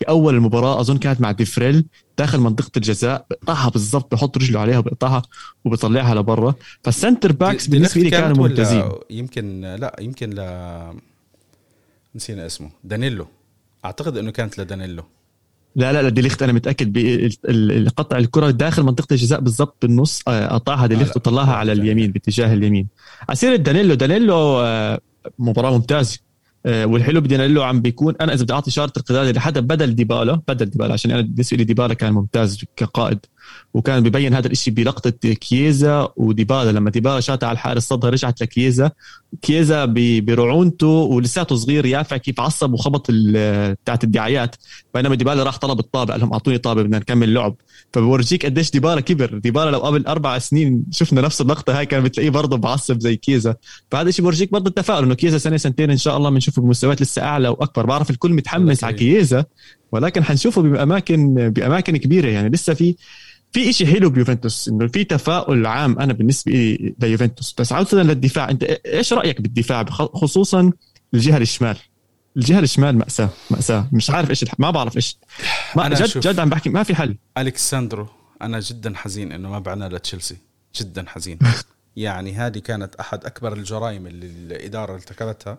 [0.00, 1.84] بأول المباراة أظن كانت مع دي فري
[2.18, 5.22] داخل منطقة الجزاء بقطعها بالضبط بحط رجله عليها وبقطعها
[5.64, 6.54] وبطلعها لبرا.
[6.82, 8.92] فال center backs بالنسبة لي كانوا ممتازين.
[9.10, 10.40] يمكن لا يمكن ل
[12.14, 12.70] نسينا اسمه.
[12.84, 13.26] دانيلو.
[13.84, 15.04] أعتقد إنه كانت لدانيلو.
[15.76, 16.92] لا لا لا ديليخت أنا متأكد
[17.44, 22.88] بقطع الكرة داخل منطقة الجزاء بالضبط بالنص آه، قطعها ديليخت وطلعها على اليمين باتجاه اليمين.
[23.28, 25.00] عسير دانيلو دانيلو آه،
[25.38, 26.18] مباراة ممتازة.
[26.66, 30.66] آه، والحلو بدانيلو عم بيكون أنا إذا بدي أعطي شاره القياده لحدا بدل ديبالا بدل
[30.66, 33.18] ديبالا عشان أنا بالنسبة لي ديبالا كان ممتاز كقائد.
[33.74, 38.90] وكان ببين هذا الشيء بلقطة كييزا وديبالا لما ديبالا شاتها على الحارس صدها رجعت لكييزا.
[39.42, 39.84] كييزا
[40.20, 44.56] برعونته ولساته صغير يافع كيف عصب وخبط بتاعت الدعايات
[44.94, 47.56] بينما ديبالا راح طلب الطابه قال لهم أعطوني طابه بدنا نكمل لعب.
[47.92, 49.38] فبورجيك قديش ديبالا كبر.
[49.38, 53.54] ديبالا لو قبل أربع سنين شفنا نفس اللقطة هاي كان بتلاقيه برضه بعصب زي كيزا
[53.90, 57.22] فهذا الشيء بورجيك برضه التفاؤل إنه كيزا سنة سنتين إن شاء الله بنشوفه بمستويات لسه
[57.22, 57.86] أعلى وأكبر.
[57.86, 59.44] بعرف الكل متحمس على كيزا
[59.92, 62.48] ولكن حنشوفه باماكن بأماكن كبيرة يعني.
[62.48, 62.94] لسه في
[63.56, 67.54] في شيء حلو بيوفنتوس إنه في تفاؤل عام أنا بالنسبة لي ليوفنتوس.
[67.58, 70.72] بس عوده للدفاع أنت إيش رأيك بالدفاع؟ خصوصا
[71.14, 71.76] الجهة الشمال.
[72.36, 73.88] الجهة الشمال مأساة مأساة.
[73.92, 75.18] مش عارف إيش ما بعرف إيش.
[75.76, 77.16] ما أنا جد جد عم بحكي ما في حل.
[77.38, 78.08] الكساندرو
[78.42, 80.36] أنا جدا حزين إنه ما بعنا لتشيلسي.
[80.76, 81.38] جدا حزين.
[81.96, 85.58] يعني هذه كانت أحد أكبر الجرائم اللي الإدارة ارتكبتها.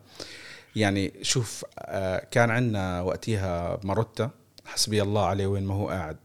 [0.75, 4.29] يعني شوف آه، كان عندنا وقتها ماروتا
[4.65, 6.17] حسبي الله عليه وين ما هو قاعد.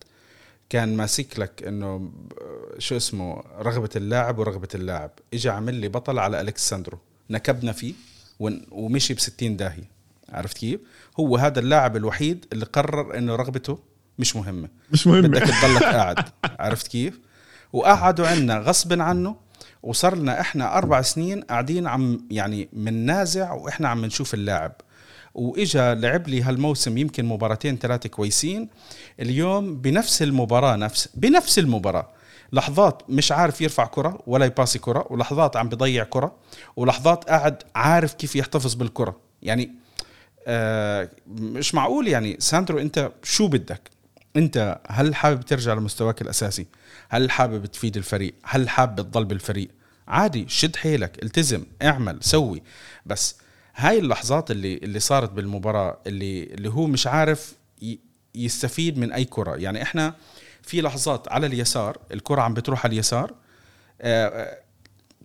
[0.73, 2.11] كان ماسك لك إنه
[2.79, 5.11] شو اسمه رغبة اللاعب ورغبة اللاعب.
[5.35, 6.99] اجى عمل لي بطل على الكساندرو
[7.31, 7.95] نكبنا فيه
[8.71, 9.91] ومشي ب 60 داهية.
[10.29, 10.81] عرفت كيف؟
[11.21, 13.79] هو هذا اللاعب الوحيد اللي قرر إنه رغبته
[14.19, 14.69] مش مهمة.
[14.93, 16.29] مش مهم بدك تضلك قاعد.
[16.45, 17.21] عرفت كيف؟
[17.73, 19.37] وقعدوا عنا غصب عنه
[19.83, 24.73] وصار لنا إحنا أربع سنين قاعدين عم يعني نازع وإحنا عم نشوف اللاعب.
[25.35, 28.69] وإجا لعب لي هالموسم يمكن مباراتين ثلاثة كويسين.
[29.21, 32.09] اليوم بنفس المباراة نفس بنفس المباراة.
[32.53, 36.35] لحظات مش عارف يرفع كرة ولا يباسي كرة ولحظات عم بضيع كرة
[36.77, 39.17] ولحظات قاعد عارف كيف يحتفظ بالكرة.
[39.43, 39.75] يعني
[40.47, 42.37] آه مش معقول يعني.
[42.39, 43.91] ساندرو أنت شو بدك؟
[44.37, 46.67] أنت هل حابب ترجع لمستواك الأساسي؟
[47.09, 49.69] هل حابب تفيد الفريق؟ هل حابب تضل بالفريق؟
[50.09, 52.63] عادي شد حيلك التزم اعمل سوي.
[53.07, 53.37] بس
[53.75, 57.55] هاي اللحظات اللي اللي صارت بالمباراة اللي اللي هو مش عارف
[58.35, 59.57] يستفيد من أي كرة.
[59.57, 60.15] يعني إحنا
[60.63, 63.35] في لحظات على اليسار الكرة عم بتروح على اليسار
[64.01, 64.59] آه، آه،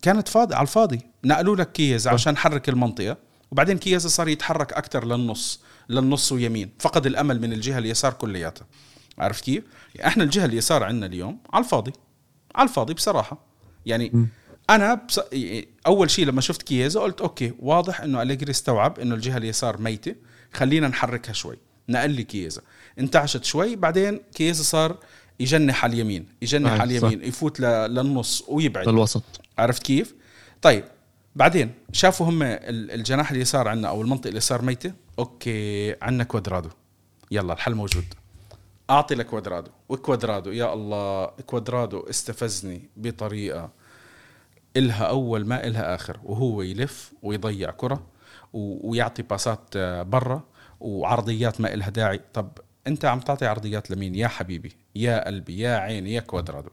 [0.01, 0.99] كانت فاضي على الفاضي.
[1.23, 3.17] نقلوا لك كين عشان حرك المنطقة.
[3.51, 6.69] وبعدين كين صار يتحرك أكثر للنص للنص ويمين.
[6.79, 8.67] فقد الأمل من الجهة اليسار كلياتها.
[9.19, 9.63] عرفت كيف؟
[9.95, 11.93] يعني إحنا الجهة اليسار عندنا اليوم على الفاضي.
[12.55, 13.38] على الفاضي بصراحة.
[13.86, 14.27] يعني م.
[14.69, 15.19] أنا بص...
[15.88, 20.15] أول شيء لما شفت كييزا قلت أوكي واضح إنه أليجري استوعب إنه الجهة اليسار ميتة.
[20.53, 21.58] خلينا نحركها شوي.
[21.89, 22.62] نقل لي كييزا
[22.99, 24.97] انتعشت شوي بعدين كييزا صار
[25.39, 27.27] يجنح على اليمين يجنح على اليمين صح.
[27.27, 27.63] يفوت ل...
[27.63, 28.88] للنص ويبعد.
[28.88, 29.23] للوسط.
[29.58, 30.13] عرفت كيف؟
[30.62, 30.84] طيب
[31.36, 36.69] بعدين شافوا هم الجناح اليسار عندنا أو المنطقة اليسار ميتة؟ okay عندنا كوادرادو.
[37.32, 38.06] يلا الحل موجود.
[38.89, 39.71] أعطي لكوادرادو.
[39.89, 43.71] وكوادرادو يا الله كوادرادو استفزني بطريقة
[44.77, 48.03] إلها أول ما إلها آخر وهو يلف ويضيع كرة
[48.53, 50.43] ويعطي pass ات آه، برا
[50.79, 52.19] وعرضيات ما إلها داعي.
[52.33, 52.49] طب
[52.87, 56.69] أنت عم تعطي عرضيات لمين؟ يا حبيبي يا قلبي يا عيني يا كوادرادو.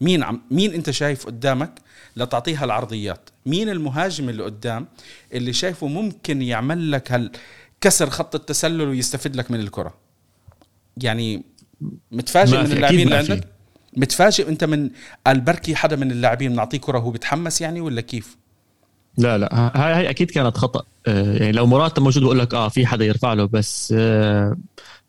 [0.00, 1.70] مين عم مين أنت شايف قدامك
[2.16, 4.86] لتعطيها العرضيات؟ مين المهاجم اللي قدام
[5.32, 7.32] اللي شايفه ممكن يعمل لك هال
[7.80, 9.94] كسر خط التسلل ويستفيد لك من الكرة؟
[10.96, 11.42] يعني
[12.12, 13.48] متفاجئ من اللاعبين اللي عندك؟
[13.96, 14.90] متفاجئ انت من
[15.26, 18.36] البركي حدا من اللاعبين نعطيه كرة وهو بيتحمس يعني ولا كيف؟
[19.18, 19.72] لا لا.
[19.74, 20.82] هاي هاي أكيد كانت خطأ.
[21.06, 24.56] آه، يعني لو مراتا موجود بقول لك آه في حدا يرفع له بس آه،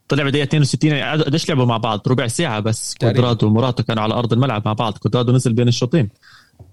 [0.07, 2.95] طلع بدقيقة 62 يعني قديش لعبوا مع بعض؟ ربع ساعة بس.
[3.01, 4.97] كوادرادو ومراتا كانوا على أرض الملعب مع بعض.
[4.97, 6.09] كوادرادو نزل بين الشوطين.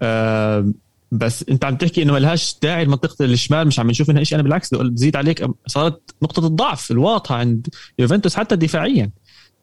[0.01, 0.71] آه،
[1.11, 4.43] بس أنت عم تحكي إنه ملهاش داعي لمنطقه الشمال مش عم نشوف منها شيء أنا
[4.43, 7.67] بالعكس بزيد عليك صارت نقطة الضعف الواضحة عند
[7.99, 9.09] يوفنتوس حتى دفاعيا.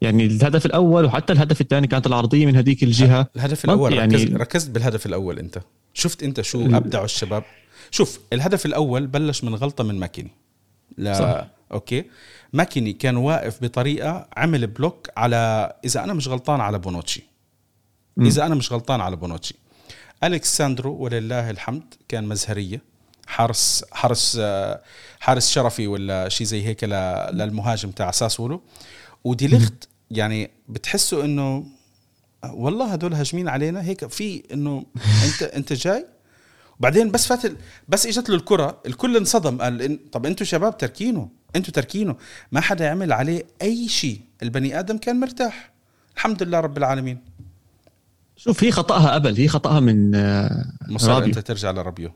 [0.01, 3.27] يعني الهدف الأول وحتى الهدف الثاني كانت العرضية من هذيك الجهة.
[3.37, 5.61] الهدف الأول يعني ركزت, ركزت بالهدف الأول أنت.
[5.95, 7.45] شفت أنت شو أبدعوا الشباب.
[7.91, 10.31] شوف الهدف الأول بلش من غلطة من ماكيني.
[10.99, 11.47] لا صح.
[11.73, 12.05] okay.
[12.53, 17.23] ماكيني كان واقف بطريقة عمل block على إذا أنا مش غلطان على بونوتشي.
[18.21, 19.55] إذا أنا مش غلطان على بونوتشي.
[20.25, 22.83] ألكساندرو ولله الحمد كان مزهرية.
[23.27, 24.41] حارس حارس
[25.21, 26.85] حارس شرفي ولا شيء زي هيك
[27.33, 28.63] للمهاجم تاع ساسولو.
[29.29, 31.67] وديليخت يعني بتحسوا إنه
[32.45, 34.87] والله هدول هاجمين علينا هيك في إنه
[35.27, 36.07] أنت أنت جاي؟
[36.79, 37.53] وبعدين بس فات
[37.89, 42.17] بس إجت له الكرة الكل انصدم قال إن طب أنتوا شباب تركينه أنتوا تركينه.
[42.53, 45.73] ما حدا عمل عليه أي شيء البني آدم كان مرتاح.
[46.17, 47.19] الحمد لله رب العالمين.
[48.37, 52.11] شوف هي خطأها قبل هي خطأها من آه، مصر أنت ترجع لرابيو.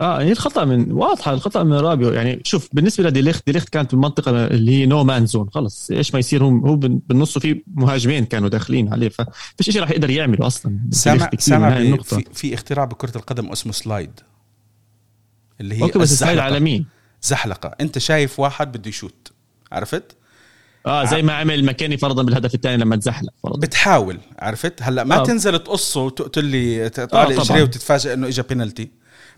[0.00, 2.12] آه هي الخطأ من واضحة الخطأ من رابيو.
[2.12, 5.50] يعني شوف بالنسبة ل De Ligt De Ligt كانت بالمنطقة اللي هي no man zone
[5.50, 9.08] خلص إيش ما يصير هو هو بالنص في مهاجمين كانوا داخلين عليه.
[9.08, 10.78] ففيش شيء راح يقدر يعمله أصلا.
[10.90, 14.20] سامع سامع في, في اختراع بكرة القدم اسمه slide
[15.60, 16.86] اللي هي okay بس slide على مين؟
[17.22, 17.74] زحلقة.
[17.80, 19.32] أنت شايف واحد بده يشوت
[19.72, 20.16] عرفت؟
[20.86, 23.60] آه زي ما عمل مكاني فرضا بالهدف الثاني لما تزحلق فرضا.
[23.60, 25.24] بتحاول عرفت؟ هلأ ما آه.
[25.24, 28.90] تنزل تقصه وتقول لي تطالع آه اجريه وتتفاجئ إنه اجى بينالتي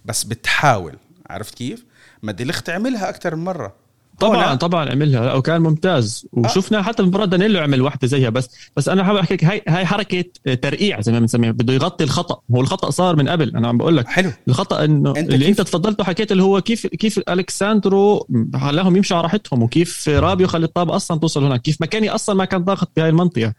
[0.04, 0.94] بس بتحاول.
[1.30, 1.84] عرفت كيف؟
[2.22, 3.88] ما ديليخت عملها أكثر من مرة.
[4.20, 5.34] طبعا طبعا عملها.
[5.34, 6.26] وكان ممتاز.
[6.32, 6.82] وشفنا آه.
[6.82, 10.24] حتى مباراه دانيلو عمل واحدة زيها بس بس أنا حابب احكي لك هاي هاي حركة
[10.62, 11.50] ترقيع زي ما بنسميها.
[11.50, 12.40] بده يغطي الخطأ.
[12.54, 13.56] هو الخطأ صار من قبل.
[13.56, 14.32] أنا عم بقول لك حلو.
[14.48, 19.16] الخطأ إنه أنت اللي كيف؟ انت تفضلت وحكيت اللي هو كيف كيف ألكساندرو خلاهم يمشوا
[19.16, 21.62] على راحتهم وكيف رابيو خلي الطابة أصلا توصل هناك.
[21.62, 23.54] كيف مكاني أصلا ما كان ضاغط بهاي المنطقة.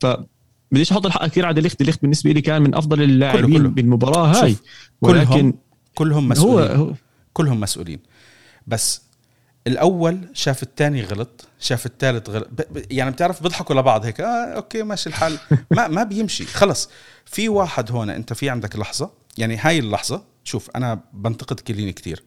[0.00, 0.06] ف
[0.72, 4.56] بديش أحط الحق كثير على ديليخت ديليخت بالنسبة لي كان من أفضل اللاعبين بالمباراة هاي.
[5.02, 5.54] ولكن كلهم
[5.94, 6.76] كلهم مسؤولين.
[6.76, 6.94] هو, هو
[7.32, 8.00] كلهم مسؤولين.
[8.66, 9.02] بس
[9.66, 12.48] الأول شاف الثاني غلط شاف الثالث غلط.
[12.90, 15.38] يعني بتعرف بيضحكوا لبعض هيك آه okay ماشي الحال.
[15.76, 16.44] ما ما بيمشي.
[16.44, 16.90] خلص.
[17.26, 19.10] في واحد هون أنت في عندك لحظة.
[19.38, 22.22] يعني هاي اللحظة شوف أنا بنتقد كليني كتير.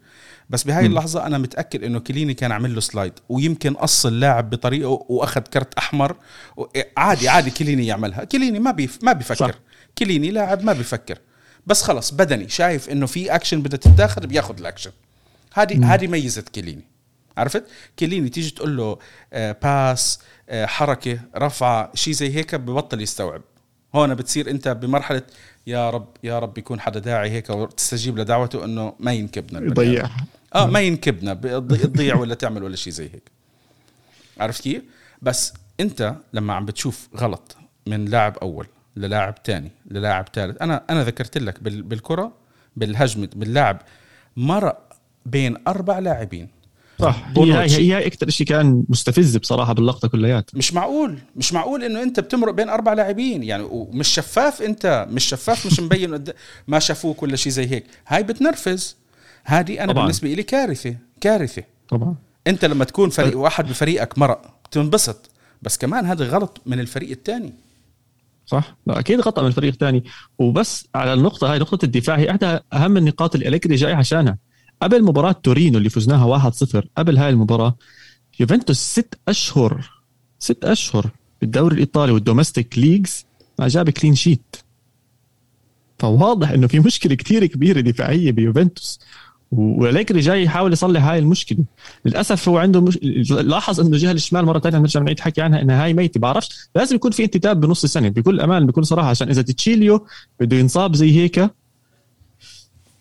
[0.49, 5.05] بس بهاي اللحظة أنا متأكد إنه كليني كان عامل له slide ويمكن قص اللاعب بطريقة
[5.09, 6.15] وأخذ كرت أحمر.
[6.97, 8.23] عادي عادي كليني يعملها.
[8.23, 9.35] كليني ما بيف ما بيفكر.
[9.51, 9.59] صح.
[9.97, 11.17] كليني لاعب ما بيفكر.
[11.67, 14.91] بس خلص بدني شايف إنه في اكشن بدها تتاخذ بياخذ الاكشن
[15.53, 16.83] هذه هذه ميزة كيليني.
[17.37, 17.63] عرفت؟
[17.97, 18.99] كيليني تيجي تقول له
[19.33, 23.41] آه pass آه حركة رفعه شيء زي هيك ببطل يستوعب.
[23.95, 25.21] هون بتصير أنت بمرحلة
[25.67, 30.65] يا رب يا رب يكون حدا داعي هيك وتستجيب لدعوته إنه ما ينكبنا يضيعها آه
[30.65, 33.31] ما ينكبنا تضيع ولا تعمل ولا شيء زي هيك.
[34.39, 34.83] عرفت كيف؟
[35.21, 37.55] بس أنت لما عم بتشوف غلط
[37.87, 42.31] من لاعب أول للاعب تاني للاعب ثالث أنا أنا ذكرت لك بالكرة
[42.75, 43.81] بالهجمه باللاعب
[44.37, 44.93] مرق
[45.25, 46.49] بين أربع لاعبين.
[46.99, 47.25] صح.
[47.37, 52.03] هي هي هاي أكثر شيء كان مستفز بصراحة باللقطة كليات مش معقول مش معقول إنه
[52.03, 53.43] أنت بتمرق بين أربع لاعبين.
[53.43, 56.23] يعني ومش شفاف أنت مش شفاف مش مبين
[56.67, 57.85] ما شافوك ولا شيء زي هيك.
[58.07, 58.97] هاي بتنرفز.
[59.43, 60.03] هذه أنا طبعًا.
[60.03, 61.63] بالنسبة لي كارثة كارثة.
[61.89, 62.15] طبعا.
[62.47, 65.29] أنت لما تكون فريق واحد بفريقك مرق بتنبسط
[65.61, 67.53] بس كمان هذا غلط من الفريق الثاني
[68.45, 70.03] صح؟ لا أكيد خطأ من الفريق الثاني
[70.37, 74.37] وبس على النقطة هاي نقطة الدفاع هي إحدى أهم النقاط اللي اليجري جاي عشانها.
[74.81, 77.75] قبل مباراة تورينو اللي فزناها 1-0 قبل هاي المباراة
[78.39, 79.89] يوفنتوس ست أشهر
[80.39, 81.09] ست أشهر
[81.41, 83.25] بالدوري الإيطالي وال domestic leagues
[83.59, 84.55] ما جاب clean sheet.
[85.99, 88.99] فواضح إنه في مشكلة كثير كبيرة دفاعية بيوفنتوس.
[89.57, 91.63] واليجري جاي يحاول يصلح هاي المشكلة.
[92.05, 92.97] للأسف هو عنده مش...
[93.31, 96.95] لاحظ إنه الجهة الشمال مرة ثانية نرجع نعيد حكي عنها إنها هاي ميتة بعرفش؟ لازم
[96.95, 100.05] يكون في انتداب بنص السنة بكل أمان بكل صراحة عشان إذا ديشيليو
[100.39, 101.49] بده ينصاب زي هيك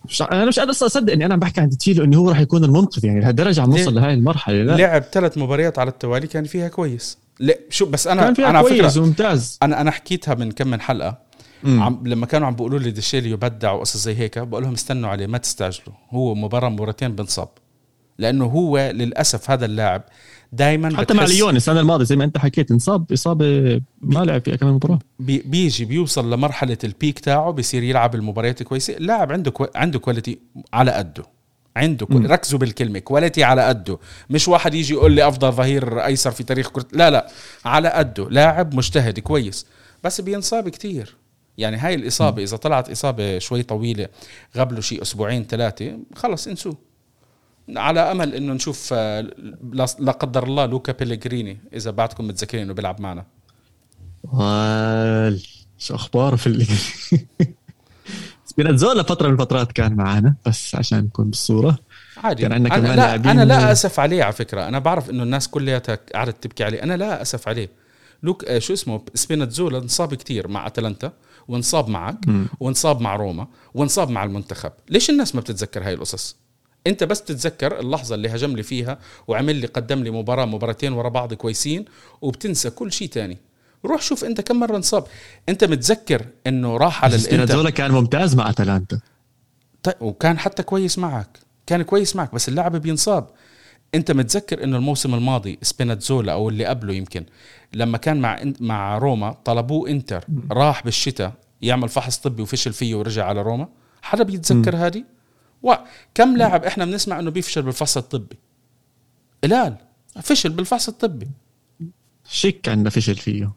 [0.05, 2.65] مش أنا مش قادر أصدق إني أنا عم بحكي عن ديشيليو إنه هو راح يكون
[2.65, 4.77] المنقذ يعني لهالدرجة عم نوصل لهي المرحلة لا.
[4.77, 7.19] لعب ثلاث مباريات على التوالي كان فيها كويس.
[7.41, 9.59] لا شو بس أنا كان فيها أنا كويس وممتاز.
[9.62, 11.19] أنا أنا حكيتها من كم من حلقة.
[11.64, 15.27] عم لما كانوا عم بيقولوا لي ديشيليو بدع وقصص زي هيك بقول لهم استنوا عليه
[15.27, 15.94] ما تستعجلوا.
[16.11, 17.48] هو مباراه مباراتين بنصاب
[18.18, 20.03] لأنه هو للأسف هذا اللاعب
[20.53, 24.57] دائما حتى مع ليون السنة الماضية زي ما أنت حكيت انصاب إصابة ما لعب فيها
[24.57, 28.96] كمان مباراه بي بيجي بيوصل لمرحلة ال peak تاعه بصير يلعب المباريات كويسة.
[28.96, 30.38] اللاعب عنده qua عنده quality
[30.72, 31.22] على قده.
[31.77, 32.18] عنده qua...
[32.18, 33.98] ركزوا بالكلمة quality على قده.
[34.31, 37.29] مش واحد يجي يقول لي أفضل ظهير أيسر في تاريخ كره لا لا
[37.64, 38.29] على قده.
[38.31, 39.66] لاعب مجتهد كويس.
[40.05, 41.16] بس بينصاب كتير.
[41.59, 44.09] يعني هاي الإصابة إذا طلعت إصابة شوي طويلة
[44.57, 46.77] قبله شيء أسبوعين ثلاثة خلص انسوه
[47.77, 49.31] على أمل إنه نشوف آه،
[49.99, 53.25] لا قدر الله لوكا بيليجريني إذا بعدكم متذكرين إنه بيلعب معنا.
[55.79, 56.67] شو اخباره في اللي
[58.45, 61.79] سبيناتزولا فترة من الفترات كان معنا بس عشان نكون بالصورة.
[62.17, 62.43] عادي.
[62.43, 64.69] كان عندنا كمان لا أنا لا أسف عليه على فكرة.
[64.69, 66.83] أنا بعرف إنه الناس كلياتها قعدت تبكي عليه.
[66.83, 67.82] أنا لا أسف عليه.
[68.23, 71.13] لوك آه، شو اسمه؟ سبيناتزولا انصاب كتير مع أتلانتا
[71.49, 72.47] وانصاب معك م.
[72.61, 74.73] وانصاب مع روما وانصاب مع المنتخب.
[74.89, 76.37] ليش الناس ما بتتذكر هاي القصص؟
[76.87, 81.09] انت بس تتذكر اللحظة اللي هجم لي فيها وعمل لي قدم لي مباراة مباراتين ورا
[81.09, 81.85] بعض كويسين
[82.21, 83.39] وبتنسى كل شيء تاني.
[83.85, 85.05] روح شوف انت كم مرة انصاب.
[85.49, 89.01] انت متذكر انه راح على الإنتر؟ كان ممتاز مع أتلانتا.
[89.83, 93.31] طيب وكان حتى كويس معك كان كويس معك بس اللاعب بينصاب.
[93.94, 97.24] أنت متذكر إنه الموسم الماضي سبيناتزولا أو اللي قبله يمكن
[97.72, 103.26] لما كان مع مع روما طلبوه إنتر راح بالشتاء يعمل فحص طبي وفشل فيه ورجع
[103.26, 103.68] على روما؟
[104.02, 105.05] حدا بيتذكر هذه؟
[105.62, 108.37] وكم لاعب إحنا بنسمع إنه بيفشل بالفحص الطبي؟
[109.44, 109.76] قلال
[110.22, 111.28] فشل بالفحص الطبي.
[112.28, 113.52] شيك عندنا فشل فيه.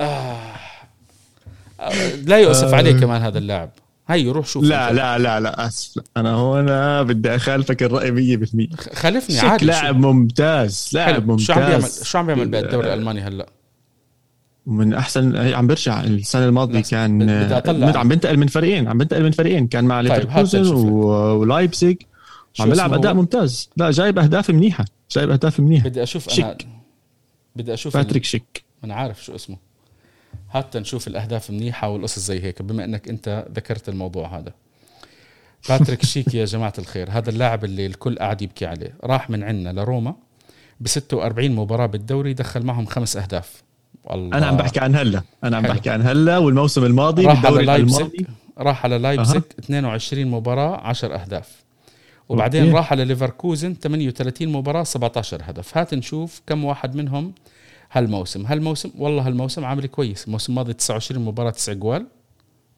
[0.00, 0.54] آه.
[2.24, 3.00] لا يؤسف عليه آه.
[3.00, 3.70] كمان هذا اللاعب.
[4.14, 9.38] هي روح شوف لا لا لا لا اسف أنا هنا بدي أخالفك الرأي 100% خالفني
[9.38, 13.48] عادي لاعب ممتاز لاعب ممتاز شو عم بيعمل شو عم بيعمل بالدوري الألماني هلأ؟
[14.66, 17.30] ومن أحسن عم برجع السنة الماضية كان
[17.96, 19.66] عم بنتقل من فريقين عم بنتقل من فريقين.
[19.66, 21.96] كان مع طيب ليفركوزن ولايبزيج
[22.60, 23.70] عم بيلعب أداء ممتاز.
[23.76, 25.88] لا جايب أهداف منيحة جايب أهداف منيحة.
[25.88, 26.42] بدي أشوف شيك.
[26.42, 26.56] أنا
[27.56, 29.69] بدي أشوف باتريك شيك أنا عارف شو اسمه.
[30.50, 34.52] حتى نشوف الأهداف منيحة والقصص زي هيك بما إنك أنت ذكرت الموضوع هذا.
[35.68, 38.94] باتريك شيك يا جماعة الخير هذا اللاعب اللي الكل قاعد يبكي عليه.
[39.04, 40.14] راح من عندنا لروما
[40.80, 43.62] ب 46 مباراة بالدوري دخل معهم خمس أهداف.
[44.04, 45.22] والله أنا عم بحكي عن هلا.
[45.44, 48.26] أنا عم بحكي عن هلا والموسم الماضي راح بالدوري على الماضي.
[48.58, 49.60] راح على لايبزيج أه.
[49.60, 51.64] 22 مباراة 10 أهداف.
[52.28, 52.76] وبعدين okay.
[52.76, 55.78] راح على ليفركوزن 38 مباراة 17 هدف.
[55.78, 57.32] هات نشوف كم واحد منهم
[57.92, 58.46] هالموسم.
[58.46, 60.26] هالموسم والله هالموسم عامل كويس.
[60.26, 62.06] الموسم الماضي 29 مباراة 9 جوال.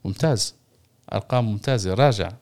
[0.04, 0.54] ممتاز.
[1.12, 2.32] أرقام ممتازة راجع.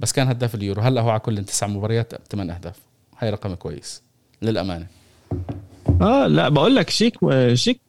[0.00, 0.82] بس كان هداف اليورو.
[0.82, 2.76] هلأ هو على كل تسع مباريات ثمان أهداف.
[3.18, 4.02] هاي رقم كويس.
[4.42, 4.86] للأمانة.
[6.00, 7.18] آه لا بقول لك شيك
[7.54, 7.80] شيك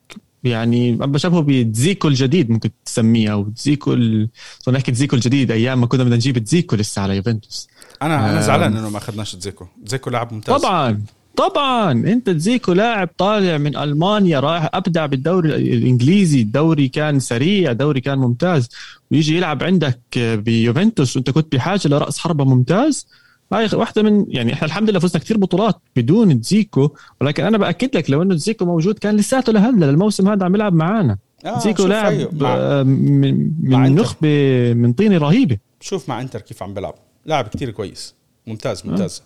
[0.44, 4.30] يعني بشبهه بتزيكو الجديد ممكن تسميه أو تزيكو ال...
[4.68, 7.70] نحكي تزيكو الجديد أيام ما كنا بدنا نجيب تزيكو لسه على يوفنتوس.
[8.02, 9.66] أنا أنا زعلان إنه ما أخذناش تزيكو.
[9.86, 10.62] تزيكو لاعب ممتاز.
[10.62, 11.04] طبعا.
[11.36, 18.02] طبعا أنت تزيكو لاعب طالع من ألمانيا رايح أبدع بالدوري الإنجليزي الدوري كان سريع دوري
[18.02, 18.69] كان ممتاز.
[19.12, 23.08] ويجي يلعب عندك بيوفنتوس وأنت كنت بحاجة لرأس حربة ممتاز.
[23.54, 26.89] هاي واحدة من يعني إحنا الحمد لله فزنا كثير بطولات بدون تزيكو.
[27.22, 30.74] ولكن أنا بأكد لك لو إنه تزيكو موجود كان لساته لهلا الموسم هذا عم يلعب
[30.74, 31.17] معانا.
[31.46, 35.58] آه زيكو لاعب مع من, من نخبة من طينة رهيبة.
[35.82, 36.96] شوف مع إنتر كيف عم بيلعب.
[37.26, 38.15] لاعب كتير كويس.
[38.48, 39.24] ممتاز ممتاز.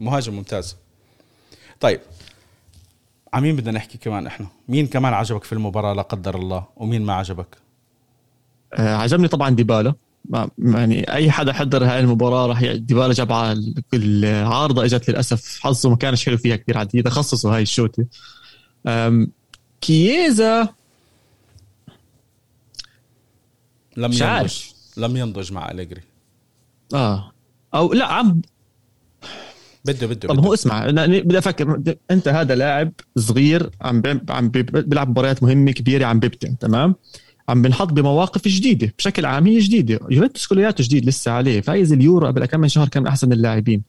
[0.00, 0.76] أه؟ مهاجم ممتاز.
[1.80, 2.00] طيب.
[3.32, 7.12] عمين بدنا نحكي كمان إحنا؟ مين كمان عجبك في المباراة لا قدر الله؟ ومين ما
[7.14, 7.58] عجبك؟
[8.74, 9.94] آه عجبني طبعا ديبالا.
[10.58, 13.32] يعني أي حدا حضر هاي المباراة راح ديبالا جاب
[13.94, 18.04] العارضه إجت للأسف حظه ما كانش حلو فيها كثير عادي تخصصه هاي الشوطة.
[19.80, 20.68] كييزا
[23.96, 24.62] لم ينضج.
[24.96, 26.02] لم ينضج مع أليجري.
[26.94, 27.32] آه.
[27.74, 28.42] أو لا عم
[29.84, 35.42] بده بده طب هو اسمع بدي أفكر أنت هذا لاعب صغير عم عم بيلعب مباريات
[35.42, 36.94] مهمة كبيرة عم بيبدع تمام؟
[37.48, 42.26] عم بنحط بمواقف جديدة بشكل عام هي جديدة يوفنتوس كلياته جديد لسه عليه فايز اليورو
[42.26, 43.82] قبل كم من شهر كان من أحسن اللاعبين.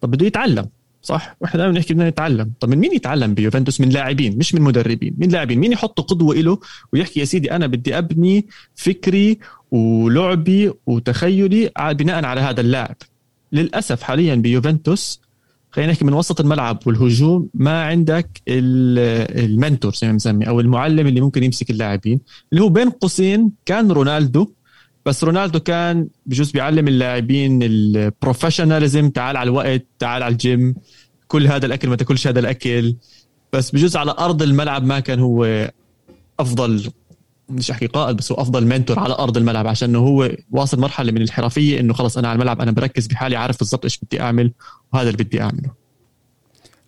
[0.00, 0.68] طب بده يتعلم
[1.02, 2.52] صح؟ وإحنا دائما بنحكي بدنا نتعلم.
[2.60, 5.58] طب من مين يتعلم بيوفنتوس؟ من لاعبين مش من مدربين من لاعبين.
[5.58, 6.58] مين يحط قدوة له
[6.92, 9.38] ويحكي يا سيدي أنا بدي أبني فكري
[9.70, 12.96] ولعبي وتخيلي بناء على هذا اللاعب؟
[13.52, 15.20] للأسف حاليا بيوفنتوس
[15.72, 21.06] خلينا نحكي من وسط الملعب والهجوم ما عندك ال mentor زي ما بنسمي أو المعلم
[21.06, 22.20] اللي ممكن يمسك اللاعبين
[22.52, 24.52] اللي هو بين قوسين كان رونالدو
[25.06, 30.74] بس رونالدو كان بجوز بيعلم اللاعبين ال professionalism تعال على الوقت تعال على الجيم
[31.28, 32.94] كل هذا الأكل ما تاكلش هذا الأكل
[33.52, 35.70] بس بجوز على أرض الملعب ما كان هو
[36.40, 36.90] أفضل
[37.50, 41.22] مش احكي قائد بس هو أفضل mentor على أرض الملعب عشان هو واصل مرحلة من
[41.22, 44.52] الحرفية إنه خلص أنا على الملعب أنا بركز بحالي عارف بالضبط إيش بدي أعمل
[44.92, 45.70] وهذا اللي بدي أعمله.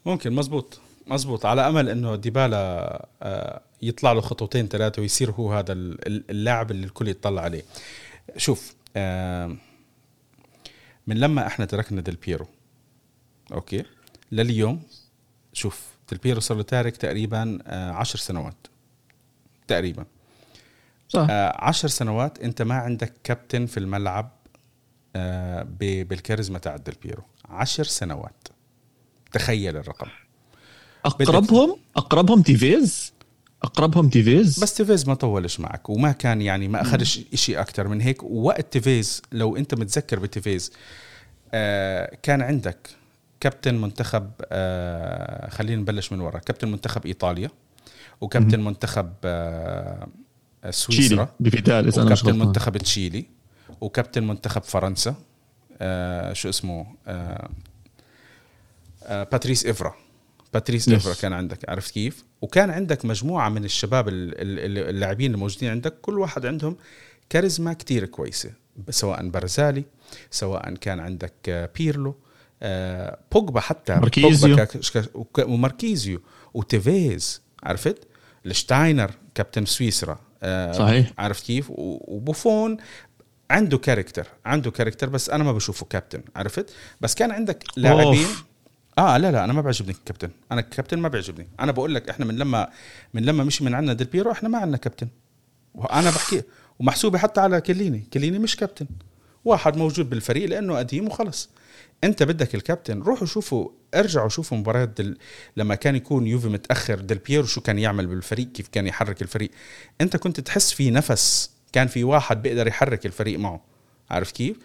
[0.07, 1.47] ممكن مزبوط مزبوط.
[1.47, 7.09] على أمل إنه ديبالا آه، يطلع له خطوتين ثلاثة ويصير هو هذا اللاعب اللي الكل
[7.09, 7.63] يطلع عليه.
[8.37, 9.57] شوف آه،
[11.07, 12.47] من لما إحنا تركنا ديل بيرو
[13.53, 13.85] okay؟
[14.33, 14.83] لليوم
[15.53, 18.67] شوف ديل بيرو صار له تارك تقريبا آه، عشر سنوات
[19.69, 20.05] تقريبا.
[21.13, 21.27] صح.
[21.59, 24.31] عشر سنوات انت ما عندك كابتن في الملعب
[26.09, 27.23] بالكاريزما تاع ديل بيرو.
[27.45, 28.49] عشر سنوات.
[29.33, 30.09] تخيل الرقم.
[31.05, 33.13] أقربهم؟ أقربهم تيفيز؟
[33.63, 38.01] أقربهم تيفيز؟ بس تيفيز ما طولش معك وما كان يعني ما أخذش شيء أكثر من
[38.01, 38.23] هيك.
[38.23, 40.73] ووقت تيفيز لو أنت متذكر بتيفيز
[41.55, 42.91] آه كان عندك
[43.41, 46.39] كابتن منتخب آه خلينا نبلش من ورا.
[46.39, 47.51] كابتن منتخب إيطاليا
[48.21, 48.61] وكابتن.
[48.61, 50.09] منتخب آه
[50.71, 53.27] سويسرا بفيدال إذا وكابتن منتخب تشيلي
[53.81, 55.15] وكابتن منتخب فرنسا
[55.81, 57.51] آه شو اسمه؟ آه
[59.03, 59.95] آه باتريس إفرا.
[60.55, 60.93] باتريس yes.
[60.93, 66.47] إفرا كان عندك عرفت كيف؟ وكان عندك مجموعة من الشباب اللاعبين الموجودين عندك كل واحد
[66.47, 66.77] عندهم
[67.31, 68.51] كاريزما كتير كويسة
[68.91, 69.85] سواء برزالي
[70.31, 72.17] سواء كان عندك آه، بيرلو
[72.63, 74.67] آه، بوجبا حتى ماركيزيو.
[75.39, 76.23] وماركيزيو
[76.55, 78.09] وتيفيز عرفت؟
[78.47, 80.19] ليشتشتاينر كابتن سويسرا.
[80.73, 81.13] صحيح.
[81.19, 82.77] عرفت كيف؟ وبوفون
[83.51, 88.27] عنده character عنده character بس أنا ما بشوفه كابتن عرفت؟ بس كان عندك لاعبين.
[88.99, 92.25] آه لا لا أنا ما بعجبني الكابتن أنا الكابتن ما بيعجبني أنا بقول لك إحنا
[92.25, 92.69] من لما
[93.15, 95.09] من لما مشي من عندنا ديل بيرو إحنا ما عندنا كابتن
[95.75, 96.43] وأنا بحكي
[96.79, 98.87] ومحسوبة حتى على كيليني كيليني مش كابتن
[99.45, 101.51] واحد موجود بالفريق لأنه قديم وخلص.
[102.05, 105.19] أنت بدك الكابتن روحوا شوفوا ارجعوا شوفوا مباريات دل...
[105.57, 109.51] لما كان يكون يوفي متأخر ديل بيرو شو كان يعمل بالفريق كيف كان يحرك الفريق.
[110.01, 113.61] أنت كنت تحس في نفس كان في واحد بيقدر يحرك الفريق معه.
[114.11, 114.57] عارف كيف؟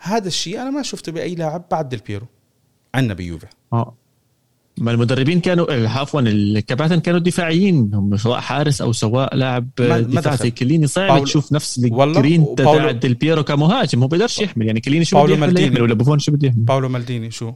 [0.00, 2.26] هذا الشيء أنا ما شفته بأي لاعب بعد ديل بيرو
[2.94, 3.96] عندنا بيوفي آه.
[4.80, 7.90] ما المدربين كانوا عفوا الكباتن كانوا دفاعيين.
[7.94, 13.14] هم سواء حارس أو سواء لاعب دفاع زي كيليني صعب تشوف نفس الجرين تاع ديل
[13.14, 14.02] بيرو كمهاجم.
[14.02, 14.66] هو بيقدرش يحمل.
[14.66, 17.52] يعني كيليني شو بده يحمل, يحمل ولا بوفون شو بده يحمل؟ باولو مالديني شو؟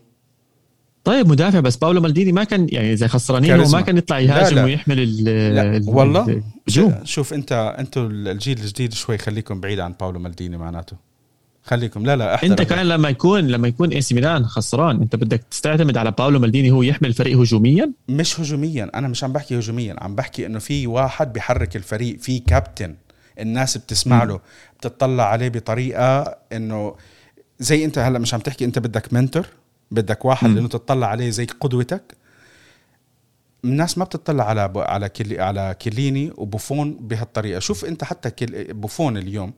[1.05, 4.55] طيب مدافع بس باولو مالديني ما كان يعني إذا خسرانين هو ما كان يطلع يهاجم
[4.55, 4.61] لا.
[4.61, 4.65] لا.
[4.65, 6.43] ويحمل ال لا والله.
[7.05, 11.14] شوف انت أنتوا الجيل الجديد شوي خليكم بعيد عن باولو مالديني معناته.
[11.67, 12.07] خليكم.
[12.07, 15.97] لا لا أنت كمان لما يكون لما يكون إي سي ميلان خسران أنت بدك تستعتمد
[15.97, 18.91] على باولو مالديني هو يحمل الفريق هجوميا؟ مش هجوميا.
[18.95, 22.95] أنا مش عم بحكي هجوميا عم بحكي إنه في واحد بيحرك الفريق في كابتن
[23.41, 24.41] الناس بتسمع له
[24.79, 26.97] بتطلع عليه بطريقة إنه
[27.59, 29.47] زي أنت هلأ مش عم تحكي أنت بدك mentor
[29.91, 32.17] بدك واحد إنه تطلع عليه زي قدوتك.
[33.65, 37.59] الناس ما بتطلع على على كيلي على كيليني وبوفون بهالطريقة.
[37.59, 39.53] شوف أنت حتى بوفون اليوم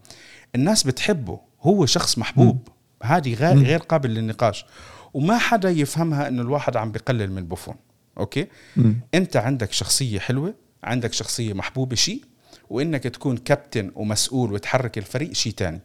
[0.55, 2.69] الناس بتحبه هو شخص محبوب.
[3.03, 4.67] هذه غير غير قابل للنقاش.
[5.15, 7.75] وما حدا يفهمها إنه الواحد عم بقلل من بوفون
[8.19, 8.93] أوكي؟ م.
[9.15, 12.23] أنت عندك شخصية حلوة عندك شخصية محبوبة شيء
[12.71, 15.81] وإنك تكون كابتن ومسؤول وتحرك الفريق شيء تاني.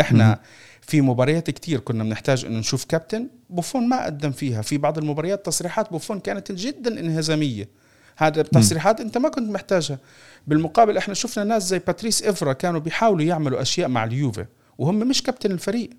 [0.00, 0.38] إحنا م-
[0.80, 4.62] في مباريات كتير كنا بنحتاج إنه نشوف كابتن بوفون ما قدم فيها.
[4.62, 7.68] في بعض المباريات تصريحات بوفون كانت جدا انهزامية.
[8.18, 9.98] هذا التصريحات أنت ما كنت محتاجها.
[10.46, 14.46] بالمقابل إحنا شفنا ناس زي باتريس إفرا كانوا بيحاولوا يعملوا أشياء مع اليوفي
[14.78, 15.90] وهم مش كابتن الفريق.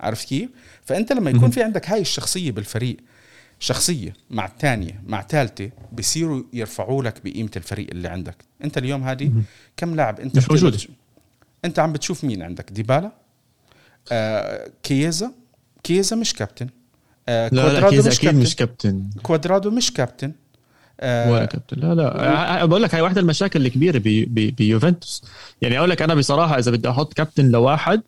[0.00, 0.50] عرفت كيف؟
[0.82, 2.96] فأنت لما يكون في عندك هاي الشخصية بالفريق
[3.60, 8.36] شخصية مع الثانية مع ثالثه بيصيروا يرفعوا لك بقيمة الفريق اللي عندك.
[8.64, 9.32] أنت اليوم هذه
[9.76, 10.80] كم لاعب؟ أنت مش موجود
[11.64, 13.12] أنت عم بتشوف مين عندك؟ ديبالا؟
[14.12, 15.32] آه كييزا؟
[15.82, 16.68] كييزا مش كابتن.
[17.28, 18.40] آه لا لا كييزا أكيد كابتن.
[18.40, 19.10] مش كابتن.
[19.22, 20.32] كوادرادو مش كابتن.
[21.00, 21.80] آه ولا كابتن.
[21.80, 22.64] لا لا.
[22.64, 25.24] بقول لك هاي واحدة المشاكل الكبيره بيوفنتوس.
[25.62, 28.02] يعني أقول لك أنا بصراحة إذا بدي أحط كابتن لواحد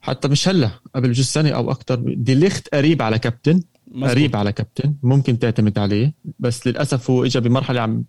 [0.00, 4.10] حتى مش هلأ قبل بجوز سنة أو أكثر دي ليخت قريب على كابتن مزبوط.
[4.10, 6.14] قريب على كابتن ممكن تعتمد عليه.
[6.38, 8.04] بس للأسف هو اجى بمرحلة عم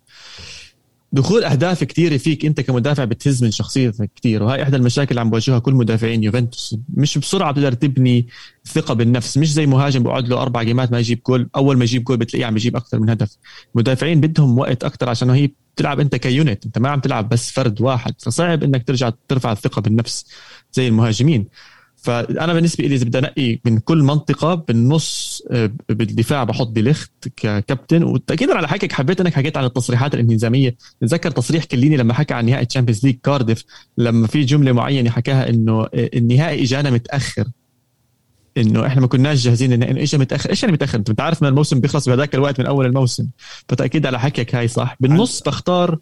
[1.12, 5.30] دخول أهداف كثيره فيك أنت كمدافع بتهز من شخصيتك كثير وهي إحدى المشاكل اللي عم
[5.30, 6.76] بواجهها كل مدافعين يوفنتوس.
[6.94, 8.26] مش بسرعة بتقدر تبني
[8.64, 12.04] ثقة بالنفس مش زي مهاجم بقعد له أربع جيمات ما يجيب جول أول ما يجيب
[12.04, 13.36] جول بتلاقيه عم يجيب أكثر من هدف.
[13.74, 17.50] المدافعين بدهم وقت أكثر عشان هي بتلعب أنت ك unit أنت ما عم تلعب بس
[17.50, 20.26] فرد واحد فصعب إنك ترجع ترفع الثقة بالنفس
[20.72, 21.46] زي المهاجمين.
[22.02, 28.02] فأنا بالنسبة لي إذا بدي أنقي من كل منطقة بالنص آه، بالدفاع بحط ديليخت ككابتن.
[28.02, 32.46] وتاكيدا على حكيك حبيت إنك حكيت عن التصريحات الانهزاميه نتذكر تصريح كيليني لما حكى عن
[32.46, 33.64] نهائي Champions League كارديف
[33.98, 37.44] لما في جملة معينة حكاها إنه آه، النهائي إجانا متأخر.
[38.56, 40.50] إنه إحنا ما كناش جاهزين إنه اجى متأخر.
[40.50, 43.28] إيش يعني متأخر؟ أنت بتعرف إن الموسم بيخلص بهذاك الوقت من أول الموسم.
[43.68, 45.98] فتأكيد على حكيك هاي صح؟ بالنص بختار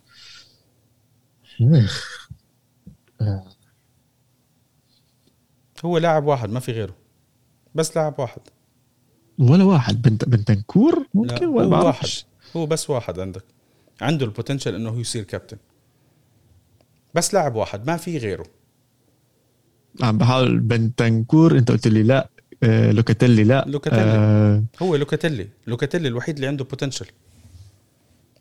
[5.85, 6.95] هو لاعب واحد ما في غيره.
[7.75, 8.41] بس لاعب واحد.
[9.39, 10.03] ولا واحد.
[10.03, 12.09] بنت بنتنكور؟ ممكن ولا هو واحد.
[12.57, 13.45] هو بس واحد عندك.
[14.01, 15.57] عنده ال potential إنه هو يصير كابتن
[17.15, 18.47] بس لاعب واحد ما في غيره.
[20.03, 22.29] عم بحاول بنتنكور؟ أنت قلت لي لا.
[22.63, 23.65] آه لوكاتيلي لا.
[23.69, 24.03] لوكاتيلي.
[24.03, 25.49] آه هو لوكاتيلي.
[25.67, 27.07] لوكاتيلي الوحيد اللي عنده potential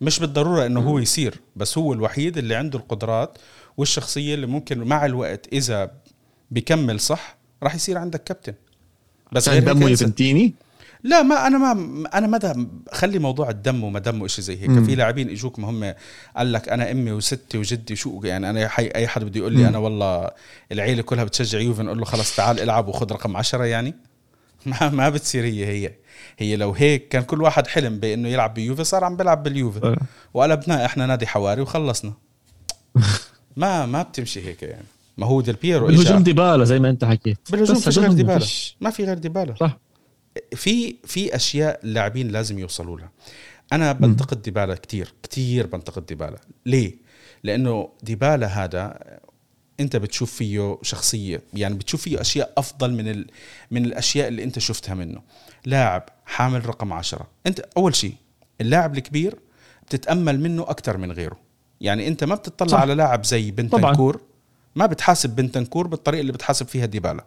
[0.02, 3.38] مش بالضرورة إنه هو يصير بس هو الوحيد اللي عنده القدرات
[3.78, 5.92] والشخصية اللي ممكن مع الوقت إذا
[6.52, 8.54] بكمل صح راح يصير عندك كابتن.
[9.32, 10.54] بس غير دمه يوفنتيني
[11.04, 14.70] لا ما أنا ما أنا مدى خلي موضوع الدم وما دمه شيء زي هيك.
[14.70, 14.84] مم.
[14.86, 15.94] في لاعبين إجوك ما هم
[16.38, 19.60] قال لك أنا أمي وستي وجدي شو يعني أنا حي أي حد بده يقول لي
[19.60, 19.68] مم.
[19.68, 20.30] أنا والله
[20.72, 23.96] العيلة كلها بتشجع يوفي نقول له خلص تعال العب وخذ رقم عشرة يعني.
[24.66, 25.94] ما ما بتصير هي هي
[26.38, 29.80] هي لو هيك كان كل واحد حلم بإنه يلعب بيوفي صار عم بيلعب باليوفي.
[29.84, 29.98] أه.
[30.34, 32.14] وقلبناه إحنا نادي حواري وخلصنا.
[33.58, 34.86] ما ما بتمشي هيك يعني.
[35.18, 37.38] ما هو ديل بيرو بالهجوم ديبالا زي ما أنت حكيت.
[37.52, 38.46] بالهجوم فيش غير ديبالا.
[38.82, 39.56] ما في غير ديبالا.
[39.56, 39.78] صح.
[40.56, 43.12] في في أشياء اللاعبين لازم يوصلوا لها.
[43.74, 45.14] أنا بنتقد ديبالا كتير.
[45.24, 46.38] كتير بنتقد ديبالا.
[46.66, 46.96] ليه؟
[47.44, 49.00] لأنه ديبالا هذا
[49.80, 51.44] أنت بتشوف فيه شخصية.
[51.54, 53.28] يعني بتشوف فيه أشياء أفضل من ال...
[53.72, 55.22] من الأشياء اللي أنت شفتها منه.
[55.66, 57.28] لاعب حامل رقم عشرة.
[57.48, 58.14] أنت أول شيء
[58.62, 59.40] اللاعب الكبير
[59.88, 61.38] بتتأمل منه أكثر من غيره.
[61.82, 62.80] يعني أنت ما بتطلع صح.
[62.80, 64.22] على لاعب زي بنتنكور.
[64.78, 67.26] ما بتحاسب بنتنكور بالطريقة اللي بتحاسب فيها ديبالا.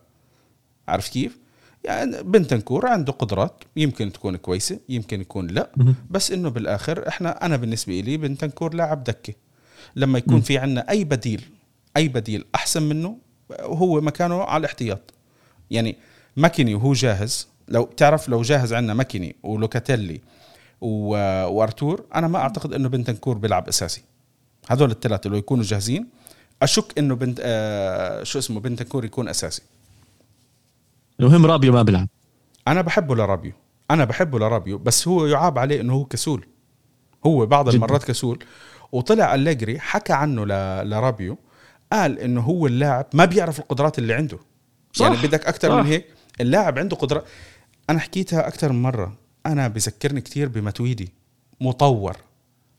[0.89, 1.39] عارف كيف؟
[1.85, 5.71] يعني بنتنكور عنده قدرات يمكن تكون كويسة يمكن يكون لا.
[6.11, 9.35] بس إنه بالآخر إحنا أنا بالنسبة لي بنتنكور لاعب دكة.
[9.97, 11.45] لما يكون في عندنا أي بديل
[11.97, 13.19] أي بديل أحسن منه
[13.61, 15.15] هو مكانه على الاحتياط.
[15.71, 15.97] يعني
[16.37, 20.21] ماكيني وهو جاهز لو تعرف لو جاهز عندنا ماكيني ولوكاتيلي
[20.81, 24.03] وأرتور أنا ما أعتقد إنه بنتنكور بيلعب أساسي.
[24.69, 26.20] هذول الثلاثة لو يكونوا جاهزين
[26.63, 29.63] أشك إنه بنت آه شو اسمه بنتنكور يكون أساسي.
[31.21, 32.09] المهم رابيو ما بيلعب.
[32.69, 33.53] أنا بحبه لرابيو.
[33.91, 36.47] أنا بحبه لرابيو بس هو يعاب عليه إنه هو كسول.
[37.27, 37.77] هو بعض جدا.
[37.77, 38.45] المرات كسول.
[38.93, 40.45] وطلع أليجري حكى عنه
[40.85, 41.39] لرابيو.
[41.93, 44.39] قال إنه هو اللاعب ما بيعرف القدرات اللي عنده.
[44.93, 46.07] صح يعني بدك أكثر من هيك
[46.41, 47.25] اللاعب عنده قدرات
[47.91, 49.17] أنا حكيتها أكثر من مرة.
[49.47, 51.13] أنا بذكرني كثير بماتويدي.
[51.61, 52.17] مطور.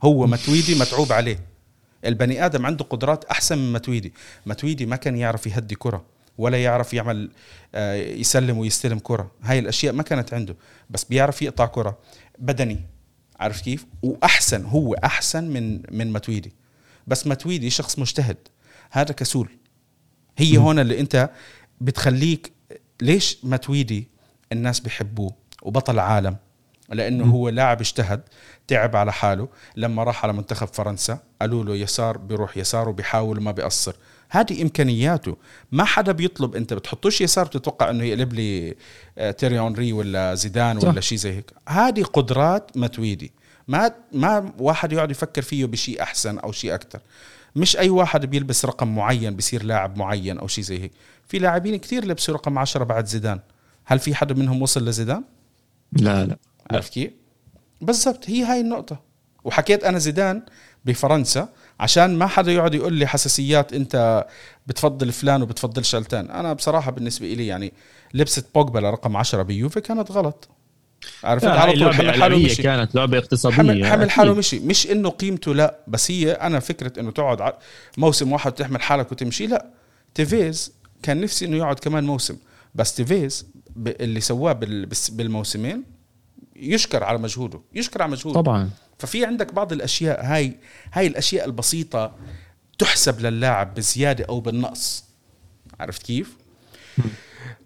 [0.03, 1.39] هو متويدي متعوب عليه.
[2.05, 4.13] البني آدم عنده قدرات أحسن من متويدي.
[4.45, 6.05] متويدي ما كان يعرف يهدي كرة
[6.37, 7.31] ولا يعرف يعمل
[7.75, 9.31] آه، يسلم ويستلم كرة.
[9.41, 10.55] هاي الأشياء ما كانت عنده
[10.89, 11.97] بس بيعرف يقطع كرة
[12.39, 12.79] بدني.
[13.39, 16.53] عارف كيف؟ وأحسن هو أحسن من من متويدي.
[17.07, 18.37] بس متويدي شخص مجتهد.
[18.91, 19.49] هذا كسول.
[20.37, 21.29] هي هون اللي أنت
[21.81, 22.51] بتخليك
[23.01, 24.07] ليش متويدي
[24.51, 26.35] الناس بيحبوه؟ وبطل عالم
[26.91, 28.21] لأنه هو لاعب اجتهد
[28.67, 29.47] تعب على حاله.
[29.75, 33.95] لما راح على منتخب فرنسا قالوا له يسار بيروح يسار وبيحاول وما بيقصر
[34.29, 35.37] هذه إمكانياته.
[35.71, 38.75] ما حدا بيطلب أنت بتحطوش يسار بتتوقع إنه يقلب لي
[39.17, 40.87] آه، تييري هنري ولا زيدان صح.
[40.87, 41.51] ولا شيء زي هيك.
[41.69, 43.31] هذه قدرات ماتويدي
[43.67, 46.99] ما ما واحد يقعد يفكر فيه بشيء أحسن أو شيء أكثر
[47.55, 50.91] مش أي واحد بيلبس رقم معين بصير لاعب معين أو شيء زي هيك.
[51.27, 53.39] في لاعبين كثير لبسوا رقم عشرة بعد زيدان.
[53.85, 55.23] هل في حدا منهم وصل لزيدان؟
[55.93, 56.37] لا لا.
[56.71, 57.11] عارف كيف؟
[57.81, 58.99] بالضبط هي هاي النقطة.
[59.43, 60.41] وحكيت أنا زيدان
[60.85, 61.49] بفرنسا
[61.79, 64.25] عشان ما حدا يقعد يقول لي حساسيات أنت
[64.67, 66.31] بتفضل فلان وبتفضل شلتان.
[66.31, 67.73] أنا بصراحة بالنسبة لي يعني
[68.13, 70.49] لبسه بوجبا لرقم 10 بيوفي كانت غلط.
[71.23, 72.63] عرفت؟ على طول حمل حاله مشي.
[72.63, 73.57] كانت لعبة اقتصادية.
[73.57, 74.59] حمل, حمل حاله مشي.
[74.59, 77.53] مش إنه قيمته لا بس هي أنا فكرة إنه تقعد
[77.97, 79.47] موسم واحد تحمل حالك وتمشي.
[79.47, 79.65] لا
[80.15, 82.37] تيفيز كان نفسي إنه يقعد كمان موسم.
[82.75, 83.47] بس تيفيز
[83.87, 84.59] اللي سواه
[85.11, 85.83] بالموسمين
[86.61, 88.41] يشكر على مجهوده يشكر على مجهوده.
[88.41, 88.69] طبعا.
[88.99, 90.55] ففي عندك بعض الأشياء هاي
[90.93, 92.15] هاي الأشياء البسيطة
[92.77, 95.03] تحسب للاعب بزيادة أو بالنقص.
[95.79, 96.35] عرفت كيف؟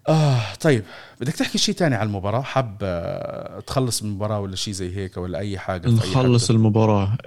[0.08, 0.84] آه طيب
[1.20, 5.16] بدك تحكي شيء تاني على المباراة؟ حاب آه، تخلص من المباراة ولا شيء زي هيك
[5.16, 7.18] ولا أي حاجة؟ نخلص المباراة.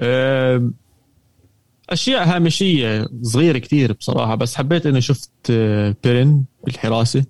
[1.90, 7.26] أشياء هامشية صغيرة كتير بصراحة بس حبيت إني شفت آه، بيرين بالحراسة.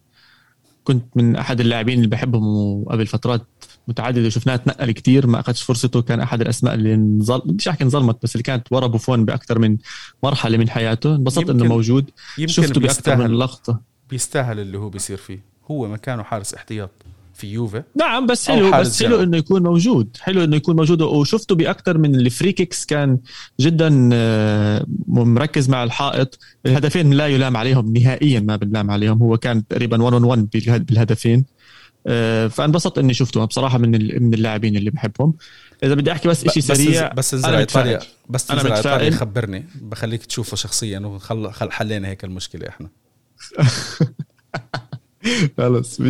[0.83, 3.47] كنت من أحد اللاعبين اللي بحبهم وقبل فترات
[3.89, 8.23] متعددة شفناه تنقل كتير ما أخذش فرصته كان أحد الأسماء اللي نظل بديش احكي انظلمت
[8.23, 9.77] بس اللي كانت ورا بوفون بأكثر من
[10.23, 11.15] مرحلة من حياته.
[11.15, 12.09] انبسطت إنه موجود.
[12.45, 13.81] شفته بأكثر من لقطة.
[14.09, 15.43] بيستاهل اللي هو بيصير فيه.
[15.71, 16.91] هو مكانه حارس احتياط
[17.33, 17.83] في يوفي.
[17.95, 20.17] نعم بس حلو بس حلو إنه يكون موجود.
[20.19, 21.01] حلو إنه يكون موجود.
[21.01, 23.17] وشفته بأكثر من ال free kicks كان
[23.59, 26.39] جدا آه، مركز مع الحائط.
[26.65, 29.21] الهدفين لا يلام عليهم نهائيا ما بنلام عليهم.
[29.23, 30.49] هو كان تقريبا 1 اون 1
[30.85, 31.45] بالهدفين.
[32.49, 33.91] فانبسطت اني شفته بصراحة من
[34.23, 35.33] من اللاعبين اللي بحبهم.
[35.83, 37.99] إذا بدي أحكي بس شيء سريع بس انزل على ايطاليا
[38.29, 42.89] بس تنزل على ايطاليا خبرني بخليك تشوفه شخصيا وحلينا هيك المشكلة إحنا.
[45.57, 46.03] خلص 100%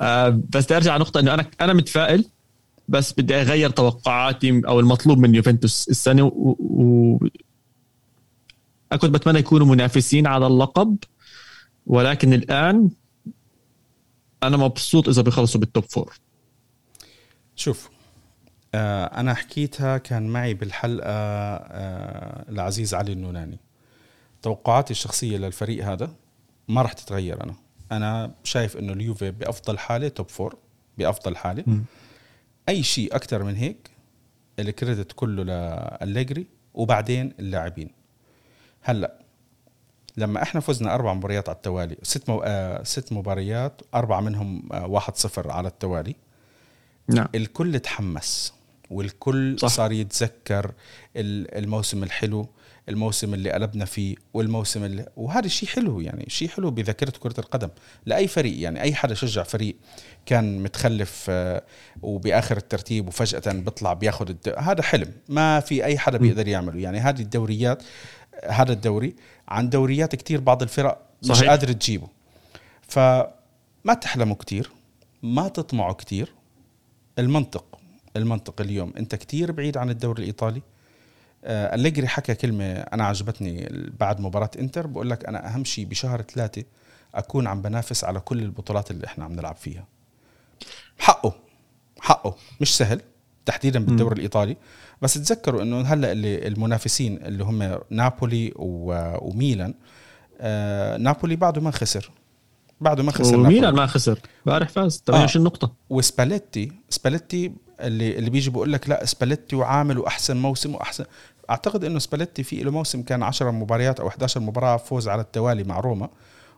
[0.00, 2.24] آه بس بدي أرجع نقطة إنه أنا أنا متفائل
[2.88, 7.18] بس بدي أغير توقعاتي أو المطلوب من يوفنتوس السنة و, و...
[8.92, 10.96] كنت بتمنى يكونوا منافسين على اللقب
[11.86, 12.90] ولكن الآن
[14.42, 16.14] أنا مبسوط إذا بيخلصوا بالتوب فور
[17.56, 17.90] شوف
[18.74, 23.58] آه أنا حكيتها كان معي بالحلقة آه العزيز علي النوناني.
[24.42, 26.14] توقعاتي الشخصية للفريق هذا
[26.68, 27.54] ما راح تتغير أنا.
[27.92, 30.56] أنا شايف إنه اليوفي بأفضل حالة top four
[30.98, 31.64] بأفضل حالة.
[31.66, 31.84] م.
[32.68, 33.90] أي شيء أكثر من هيك
[34.58, 37.90] ال credit كله لأليجري وبعدين اللاعبين.
[38.80, 39.21] هلأ
[40.16, 42.42] لما إحنا فزنا أربع مباريات على التوالي ست مو...
[42.44, 46.14] آه ست مباريات أربعة منهم آه واحد صفر على التوالي.
[47.08, 47.28] نعم.
[47.34, 48.54] الكل تحمس
[48.90, 49.68] والكل صح.
[49.68, 50.72] صار يتذكر
[51.16, 52.48] الموسم الحلو
[52.88, 57.68] الموسم اللي قلبنا فيه والموسم اللي وهذا الشيء حلو يعني شيء حلو بذاكرة كرة القدم.
[58.06, 59.76] لأي فريق يعني أي حدا شجع فريق
[60.26, 61.62] كان متخلف آه،
[62.02, 64.54] وبآخر الترتيب وفجأة بيطلع بياخذ الد...
[64.58, 65.12] هذا حلم.
[65.28, 66.80] ما في أي حدا بيقدر يعمله.
[66.80, 67.82] يعني هذه الدوريات
[68.48, 69.16] هذا الدوري
[69.48, 71.42] عن دوريات كتير بعض الفرق صحيح.
[71.42, 72.08] مش قادر تجيبه.
[72.82, 74.70] فما تحلموا كتير
[75.22, 76.32] ما تطمعوا كتير.
[77.18, 77.78] المنطق
[78.16, 80.62] المنطق اليوم انت كتير بعيد عن الدوري الإيطالي.
[81.44, 83.68] آه، أليجري حكى كلمة أنا عجبتني
[84.00, 86.64] بعد مباراة إنتر بقول لك أنا أهم شيء بشهر ثلاثة
[87.14, 89.86] أكون عم بنافس على كل البطولات اللي إحنا عم نلعب فيها.
[90.98, 91.34] حقه
[92.00, 93.00] حقه مش سهل.
[93.46, 94.56] تحديدا بالدوري الإيطالي.
[95.02, 99.74] بس تذكروا إنه هلأ اللي المنافسين اللي هم نابولي وميلان
[100.40, 102.10] آه نابولي بعده ما خسر.
[102.80, 104.18] بعده ما خسر وميلان ما خسر.
[104.46, 105.48] امبارح فاز 28 آه.
[105.48, 105.72] نقطة.
[105.90, 111.04] وسباليتي سباليتي اللي اللي بيجي بقول لك لا سباليتي وعامل وأحسن موسم وأحسن.
[111.50, 115.64] أعتقد إنه سباليتي في له موسم كان 10 مباريات أو 11 مباراة فوز على التوالي
[115.64, 116.08] مع روما.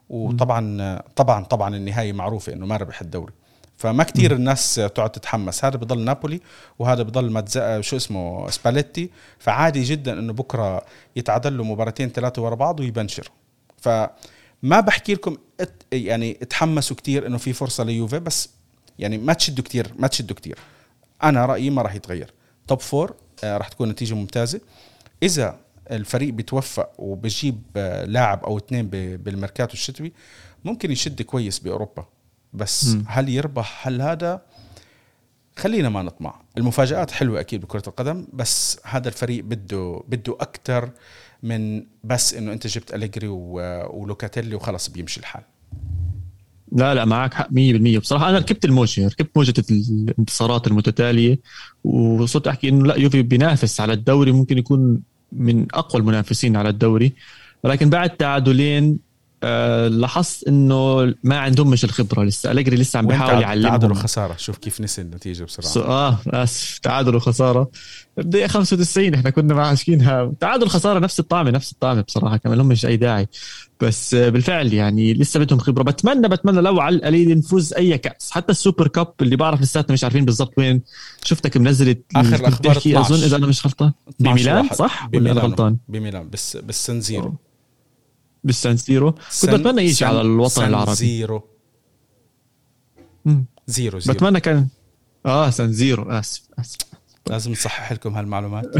[0.09, 3.32] وطبعا طبعا طبعا النهاية معروفة إنه ما ربح الدوري.
[3.77, 5.64] فما كتير الناس تقعد تتحمس.
[5.64, 6.41] هذا بضل نابولي
[6.79, 7.59] وهذا بضل متز...
[7.81, 9.11] شو اسمه سباليتي.
[9.39, 10.85] فعادي جدا إنه بكرة
[11.16, 13.29] يتعادل له مباراتين ثلاثة ورا بعض ويبنشر
[13.77, 15.83] فما بحكي لكم ات...
[15.93, 18.49] يعني تحمسوا كتير إنه في فرصة ليوفي بس
[18.99, 20.59] يعني ما تشدوا كتير ما تشدوا كتير.
[21.22, 22.33] أنا رأيي ما راح يتغير.
[22.68, 23.14] توب فور
[23.45, 24.61] آه، راح تكون نتيجة ممتازة.
[25.22, 25.59] إذا
[25.91, 30.12] الفريق بيتوفق وبجيب آه، لاعب أو اثنين بالميركاتو الشتوي
[30.64, 32.07] ممكن يشد كويس بأوروبا.
[32.55, 33.05] بس م.
[33.07, 34.43] هل يربح؟ هل هذا؟
[35.57, 36.41] خلينا ما نطمع.
[36.59, 40.91] المفاجآت حلوة أكيد بكرة القدم بس هذا الفريق بده بده أكثر
[41.43, 45.43] من بس إنه أنت جبت أليجري ولوكاتيلي وخلص بيمشي الحال.
[46.73, 51.39] لا لا معك حق 100% بصراحة أنا ركبت الموجة ركبت موجة الانتصارات المتتالية
[51.85, 55.03] وصرت أحكي إنه لا يوفي بينافس على الدوري ممكن يكون
[55.33, 57.13] من أقوى المنافسين على الدوري.
[57.65, 58.99] ولكن بعد تعادلين
[59.45, 62.51] آه لاحظت إنه ما عندهم مش الخبرة لسه.
[62.51, 63.68] أليجري لسه عم بيحاول يعلمهم.
[63.68, 65.86] تعادل وخساره شوف كيف نسي النتيجة بسرعة.
[65.86, 66.78] آه آسف.
[66.78, 67.70] تعادل وخساره
[68.16, 72.36] بدقيقه 95 إحنا كنا ماسكينها تعادل خسارة نفس الطعمة نفس الطعمة بصراحة.
[72.36, 73.28] كمان لهم مش أي داعي.
[73.80, 75.82] بس بالفعل يعني لسه بدهم خبرة.
[75.82, 78.30] بتمنى بتمنى لو على القليل نفوز أي كأس.
[78.30, 80.82] حتى ال super cup اللي بعرف لساتنا مش عارفين بالضبط وين.
[81.24, 83.92] شفتك منزل آخر الأخبار أظن إذا أنا مش غلطان.
[84.20, 86.30] بميلان صح؟ ولا أنا غلطان؟ بميلان.
[86.30, 87.35] بس بالسان زيرو
[88.45, 90.95] بالسان سيرو كنت بتمنى يجي على الوطن العربي.
[90.95, 91.45] زيرو.
[93.66, 94.14] زيرو زيرو.
[94.14, 94.68] بتمنى كان
[95.26, 96.11] آه سان زيرو.
[96.11, 96.78] آسف آسف.
[97.26, 98.66] لازم نصحح لكم هالمعلومات.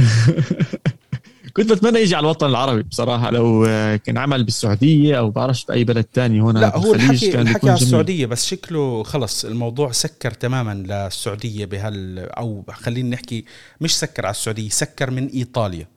[1.57, 3.67] كنت بتمنى يجي على الوطن العربي بصراحة لو
[4.05, 7.81] كان عمل بالسعودية أو بعرفش بأي بلد تاني هنا لا هو الحكي كان الحكي على
[7.81, 9.45] السعودية بس شكله خلص.
[9.45, 13.45] الموضوع سكر تماما للسعودية بهال أو خلينا نحكي
[13.81, 15.89] مش سكر على السعودية سكر من إيطاليا.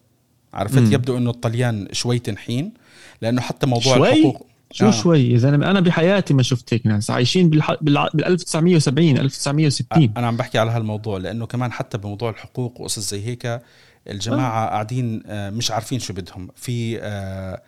[0.53, 0.93] عرفت؟ م.
[0.93, 2.73] يبدو إنه الطليان شوي تنحين.
[3.21, 4.91] لأنه حتى موضوع شوي؟ الحقوق شو آه.
[4.91, 10.37] شوي إذا أنا بحياتي ما شفت هيك ناس عايشين بال بال 1970 1960 أنا عم
[10.37, 13.61] بحكي على هالموضوع لأنه كمان حتى بموضوع الحقوق وقصص زي هيك
[14.09, 14.69] الجماعة آه.
[14.69, 17.61] قاعدين مش عارفين شو بدهم في آه،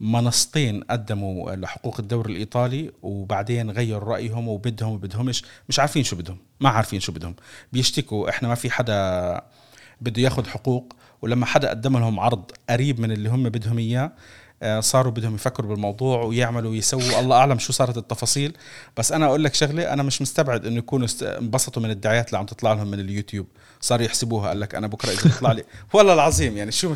[0.00, 6.68] منصتين قدموا لحقوق الدوري الإيطالي وبعدين غيروا رأيهم وبدهم وبدهمش مش عارفين شو بدهم ما
[6.68, 7.34] عارفين شو بدهم
[7.72, 9.40] بيشتكوا إحنا ما في حدا
[10.00, 14.12] بده ياخذ حقوق ولما حدا قدم لهم عرض قريب من اللي هم بدهم إياه آه،
[14.80, 17.20] صاروا بدهم يفكروا بالموضوع ويعملوا ويسووا.
[17.20, 18.52] الله أعلم شو صارت التفاصيل.
[18.96, 22.46] بس أنا أقول لك شغلة أنا مش مستبعد إنه يكونوا انبسطوا من الدعايات اللي عم
[22.46, 23.46] تطلع لهم من اليوتيوب.
[23.80, 25.64] صاروا يحسبوها قال لك أنا بكرة إذا بيطلع لي.
[25.94, 26.94] والله العظيم يعني شو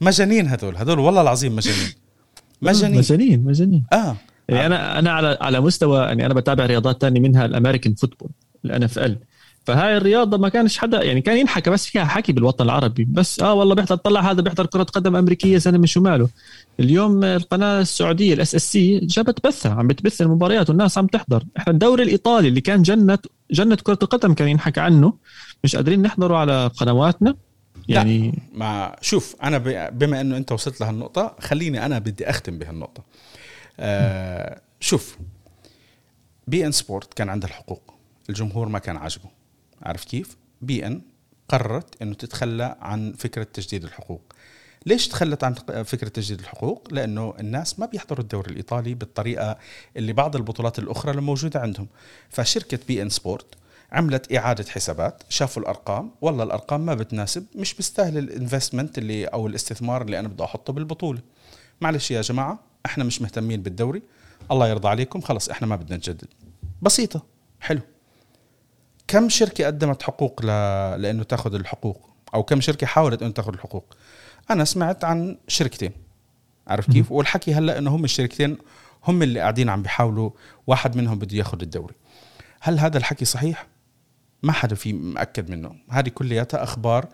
[0.00, 1.92] مجانين هدول هدول والله العظيم مجانين.
[2.62, 2.98] مجانين.
[2.98, 3.44] مجانين.
[3.44, 3.84] مجانين.
[3.92, 4.16] آه.
[4.48, 8.30] يعني أنا أنا على على مستوى يعني أنا بتابع رياضات تانية منها ال American
[8.64, 9.18] football ال NFL
[9.66, 13.04] فهاي الرياضة ما كانش حدا يعني كان ينحكى بس فيها حكي بالوطن العربي.
[13.04, 16.28] بس آه والله بيحضر طلع هذا بيحضر كرة قدم أمريكية زلمة شو ماله
[16.80, 21.44] اليوم القناة السعودية ال SSC جابت بثها عم بتبث المباريات والناس عم تحضر.
[21.58, 23.18] إحنا الدوري الإيطالي اللي كان جنه
[23.50, 25.12] جنة كرة القدم كان ينحكى عنه.
[25.64, 27.34] مش قادرين نحضره على قنواتنا.
[27.88, 29.58] يعني لا ما شوف أنا
[29.88, 33.02] بما إنه أنت وصلت لهالنقطة خليني أنا بدي أختم بهالنقطة.
[33.80, 35.18] آه شوف
[36.46, 37.94] beIN Sport كان عندها الحقوق.
[38.28, 39.41] الجمهور ما كان عاجبه.
[39.82, 41.02] عارف كيف؟ beIN
[41.48, 44.22] قررت أنه تتخلى عن فكرة تجديد الحقوق.
[44.86, 45.54] ليش تخلت عن
[45.84, 49.58] فكرة تجديد الحقوق؟ لأنه الناس ما بيحضروا الدوري الإيطالي بالطريقة
[49.96, 51.86] اللي بعض البطولات الأخرى اللي موجودة عندهم.
[52.30, 53.46] فشركة beIN Sport
[53.92, 59.46] عملت إعادة حسابات شافوا الأرقام والله الأرقام ما بتناسب مش بيستاهل ال investment اللي أو
[59.46, 61.20] الاستثمار اللي أنا بدي أحطه بالبطولة.
[61.80, 64.02] معلش يا جماعة إحنا مش مهتمين بالدوري
[64.50, 66.28] الله يرضى عليكم خلص إحنا ما بدنا نجدد.
[66.82, 67.26] بسيطة
[67.60, 67.80] حلو.
[69.08, 70.46] كم شركة قدمت حقوق ل...
[71.02, 73.94] لأنه تاخذ الحقوق؟ أو كم شركة حاولت أن تاخذ الحقوق؟
[74.50, 75.92] أنا سمعت عن شركتين
[76.66, 78.58] عارف كيف؟ والحكي هلأ إنه هم الشركتين
[79.04, 80.30] هم اللي قاعدين عم بيحاولوا
[80.66, 81.94] واحد منهم بده ياخذ الدوري.
[82.60, 83.66] هل هذا الحكي صحيح؟
[84.42, 85.76] ما حدا في مأكد منه.
[85.90, 87.08] هذه كلياتها أخبار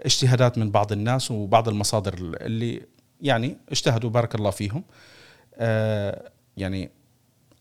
[0.00, 2.82] اجتهادات من بعض الناس وبعض المصادر اللي
[3.20, 4.84] يعني اجتهدوا بارك الله فيهم.
[5.54, 6.90] آه يعني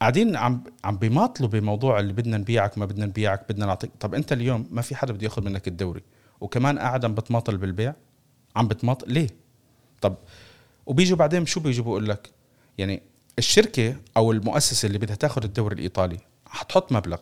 [0.03, 3.91] قاعدين عم عم بيماطلوا بموضوع اللي بدنا نبيعك ما بدنا نبيعك بدنا نعطيك.
[3.99, 6.01] طب أنت اليوم ما في حدا بده يأخذ منك الدوري
[6.41, 7.95] وكمان قاعد عم بتماطل بالبيع؟
[8.55, 9.27] عم بتمط ليه؟
[10.01, 10.15] طب
[10.85, 12.29] وبيجوا بعدين شو بيجوا بقول لك؟
[12.77, 13.01] يعني
[13.39, 17.17] الشركة أو المؤسسة اللي بدها تأخذ الدوري الإيطالي حتحط مبلغ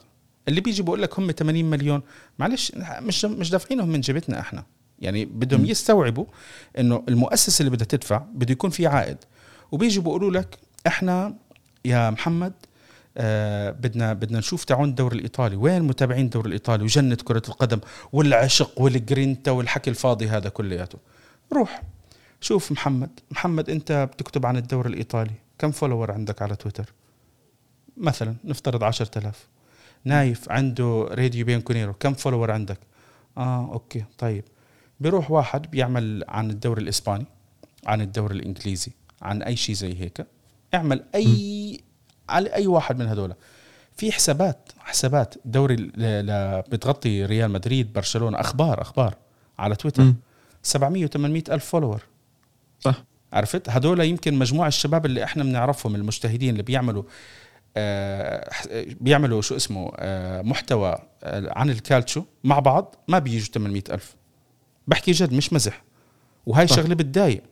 [0.47, 2.01] اللي بيجي بقول لك هم 80 مليون.
[2.39, 2.71] معلش
[3.01, 4.65] مش مش دافعينهم من جيبتنا إحنا.
[4.99, 6.25] يعني بدهم يستوعبوا
[6.79, 9.17] إنه المؤسسة اللي بدها تدفع بده يكون في عائد.
[9.71, 10.57] وبيجوا بيقولوا لك
[10.87, 11.35] إحنا
[11.85, 12.53] يا محمد
[13.17, 15.55] آه بدنا بدنا نشوف تعون الدوري الإيطالي.
[15.55, 17.79] وين متابعين الدوري الإيطالي؟ وجنة كرة القدم
[18.13, 20.97] والعشق والجرينتا والحكي الفاضي هذا كلياته.
[21.53, 21.83] روح
[22.41, 23.19] شوف محمد.
[23.31, 25.31] محمد أنت بتكتب عن الدوري الإيطالي.
[25.59, 26.93] كم follower عندك على تويتر؟
[27.97, 29.47] مثلا نفترض عشرة آلاف.
[30.05, 31.93] نايف عنده راديو bianconero.
[31.93, 32.79] كم follower عندك؟
[33.37, 34.43] آه أوكي طيب.
[34.99, 37.25] بيروح واحد بيعمل عن الدوري الإسباني
[37.85, 38.91] عن الدوري الإنجليزي
[39.21, 40.25] عن أي شيء زي هيك.
[40.73, 41.79] اعمل أي
[42.29, 43.33] على أي واحد من هذول
[43.97, 45.35] في حسابات حسابات.
[45.45, 45.91] دوري
[46.71, 48.39] بتغطي ريال مدريد برشلونة.
[48.39, 49.15] أخبار أخبار.
[49.59, 50.03] على تويتر.
[50.03, 50.15] م.
[50.63, 52.01] 700 و800 ألف follower
[52.79, 53.03] صح.
[53.33, 57.03] عرفت؟ هدول يمكن مجموعة الشباب اللي إحنا بنعرفهم المجتهدين اللي بيعملوا
[57.77, 58.49] آه
[59.01, 64.15] بيعملوا شو اسمه آه محتوى آه عن ال calcio مع بعض ما بيجوا 800 ألف.
[64.87, 65.83] بحكي جد مش مزح.
[66.45, 66.67] وهاي.
[66.67, 67.43] شغلة بتضايق.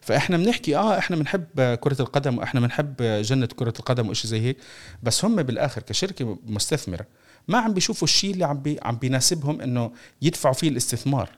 [0.00, 4.56] فإحنا بنحكي آه إحنا بنحب كرة القدم وإحنا بنحب جنة كرة القدم وإشي زي هيك
[5.02, 7.06] بس هم بالآخر كشركة مستثمرة
[7.48, 9.92] ما عم بيشوفوا الشيء اللي عم بي عم بيناسبهم إنه
[10.22, 11.28] يدفعوا فيه الاستثمار.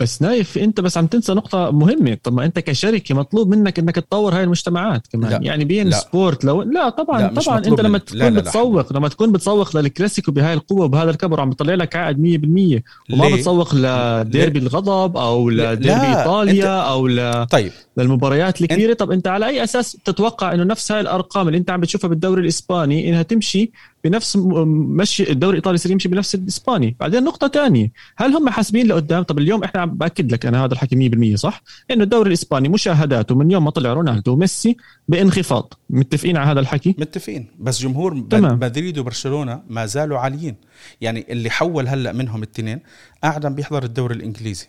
[0.00, 3.94] بس نايف انت بس عم تنسى نقطة مهمة طب ما انت كشركة مطلوب منك انك
[3.94, 5.38] تطور هاي المجتمعات كمان لا.
[5.42, 5.96] يعني beIN لا.
[5.96, 8.98] Sport لو لا طبعا لا طبعا انت لما تكون لا لا بتسوق لا.
[8.98, 13.34] لما تكون بتسوق للكلاسيكو بهاي القوة وبهذا الكبر عم بيطلع لك عائد 100% وما ليه؟
[13.34, 16.88] بتسوق لديربي الغضب أو لديربي إيطاليا أنت...
[16.88, 17.46] أو ل...
[17.46, 19.00] طيب للمباريات الكبيرة أنت...
[19.00, 22.42] طب أنت على أي أساس تتوقع إنه نفس هاي الأرقام اللي أنت عم بتشوفها بالدوري
[22.42, 23.70] الإسباني إنها تمشي
[24.04, 26.96] بنفس مشي الدوري الإيطالي يصير يمشي بنفس الإسباني.
[27.00, 30.96] بعدين نقطة ثانية هل هم حاسبين لقدام؟ طب اليوم إحنا بأكد لك أنا هذا الحكي
[30.96, 34.76] 100% صح؟ إنه الدوري الإسباني مشاهداته من يوم ما طلع رونالدو وميسي
[35.08, 35.74] بانخفاض.
[35.90, 37.46] متفقين على هذا الحكي؟ متفقين.
[37.58, 38.58] بس جمهور تمام.
[38.58, 40.56] مدريد وبرشلونة ما زالوا عاليين.
[41.00, 42.80] يعني اللي حول هلأ منهم الاثنين
[43.22, 44.66] قاعد عم بيحضر الدوري الإنجليزي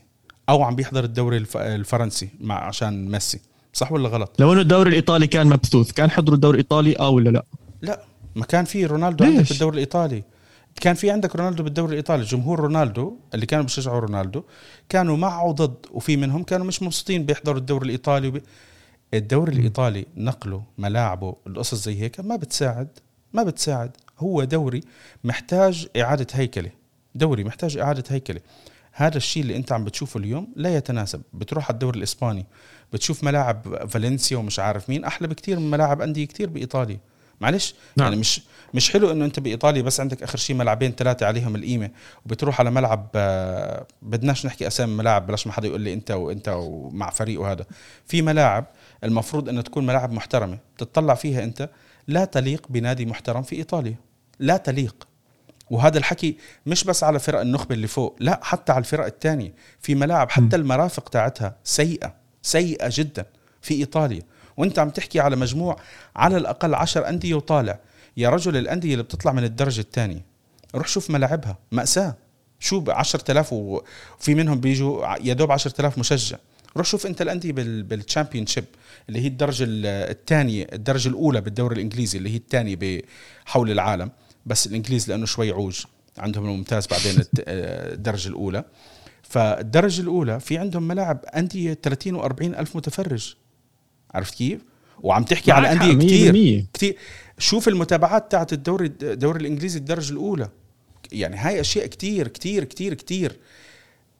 [0.49, 3.39] أو عم بيحضر الدوري الفرنسي مع عشان ميسي.
[3.73, 7.29] صح ولا غلط؟ لو إنه الدوري الإيطالي كان مبثوث كان حضروا الدوري الإيطالي أو ولا
[7.29, 7.45] لا؟
[7.81, 8.01] لا.
[8.36, 10.23] ما كان في رونالدو عندك بالدوري الإيطالي.
[10.81, 12.23] كان في عندك رونالدو بالدوري الإيطالي.
[12.23, 14.43] جمهور رونالدو اللي كانوا بيشجعوا رونالدو
[14.89, 18.43] كانوا معه وضد وفي منهم كانوا مش مبسوطين بيحضروا الدوري الإيطالي وبي...
[19.13, 22.88] الدوري الإيطالي نقله ملاعبه القصص زي هيك ما بتساعد
[23.33, 23.91] ما بتساعد.
[24.19, 24.81] هو دوري
[25.23, 26.71] محتاج إعادة هيكلة.
[27.15, 28.39] دوري محتاج إعادة هيكلة.
[28.91, 31.21] هذا الشيء اللي أنت عم بتشوفه اليوم لا يتناسب.
[31.33, 32.45] بتروح على الدوري الإسباني
[32.93, 36.99] بتشوف ملاعب فالنسيا ومش عارف مين أحلى بكثير من ملاعب أندية كثير بإيطاليا.
[37.41, 37.75] معلش.
[37.97, 38.07] نعم.
[38.07, 38.41] يعني مش
[38.73, 41.89] مش حلو إنه أنت بإيطاليا بس عندك آخر شيء ملعبين ثلاثة عليهم القيمة
[42.25, 46.49] وبتروح على ملعب آه، بدناش نحكي أسامي ملاعب بلاش ما حدا يقول لي أنت وأنت
[46.49, 47.65] ومع فريق وهذا
[48.07, 48.65] في ملاعب
[49.03, 51.69] المفروض إنه تكون ملاعب محترمة تطلع فيها أنت
[52.07, 53.95] لا تليق بنادي محترم في إيطاليا.
[54.39, 55.07] لا تليق.
[55.69, 59.95] وهذا الحكي مش بس على فرق النخبة اللي فوق لا حتى على الفرق الثانية في
[59.95, 63.25] ملاعب حتى المرافق تاعتها سيئة سيئة جدا
[63.61, 64.21] في إيطاليا.
[64.58, 65.78] وانت عم تحكي على مجموع
[66.16, 67.80] على الأقل عشر أندية وطالع.
[68.18, 70.26] يا رجل الأندية اللي بتطلع من الدرجة الثانية.
[70.76, 71.58] روح شوف ملاعبها.
[71.72, 72.16] مأساة.
[72.60, 76.38] شو ب 10000 وفي منهم بيجوا يا دوب 10000 مشجع.
[76.78, 77.51] روح شوف انت الأندية
[77.82, 78.66] بالتشامبيون شيب
[79.10, 83.01] اللي هي الدرجة الثانية الدرجة الأولى بالدوري الإنجليزي اللي هي الثانية
[83.45, 84.12] حول العالم.
[84.45, 85.84] بس الإنجليز لأنه شوي عوج.
[86.18, 88.64] عندهم الممتاز بعدين الدرجة الأولى.
[89.24, 93.36] فالدرجة الأولى في عندهم ملاعب أندية 30 و40 ألف متفرج.
[94.16, 94.61] عرفت كيف؟
[94.99, 96.97] وعم تحكي على انديه كثير كثير
[97.38, 100.49] شوف المتابعات تاعت الدوري الدوري الإنجليزي الدرجة الأولى.
[101.11, 103.36] يعني هاي أشياء كثير كثير كثير كثير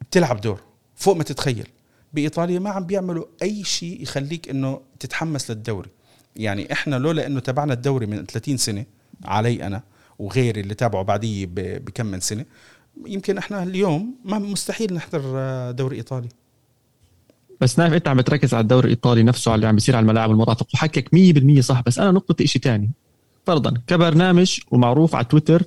[0.02, 0.60] بتلعب دور
[0.96, 1.68] فوق ما تتخيل.
[2.14, 5.89] بإيطاليا ما عم بيعملوا أي شيء يخليك إنه تتحمس للدوري.
[6.36, 8.86] يعني إحنا لولا إنه تابعنا الدوري من 30 سنة
[9.26, 9.84] علي أنا
[10.20, 12.46] وغيري اللي تابعوا بعدي بكم من سنة
[13.06, 15.22] يمكن إحنا اليوم ما مستحيل نحضر
[15.72, 16.30] دوري إيطالي.
[17.62, 20.32] بس نايف انت عم بتركز على الدوري الإيطالي نفسه على اللي عم بيصير على الملاعب
[20.32, 21.10] المرافق وحكك
[21.58, 21.82] 100% صح.
[21.86, 22.91] بس أنا نقطتي شيء ثاني
[23.47, 25.64] فرضا كبرنامج ومعروف على تويتر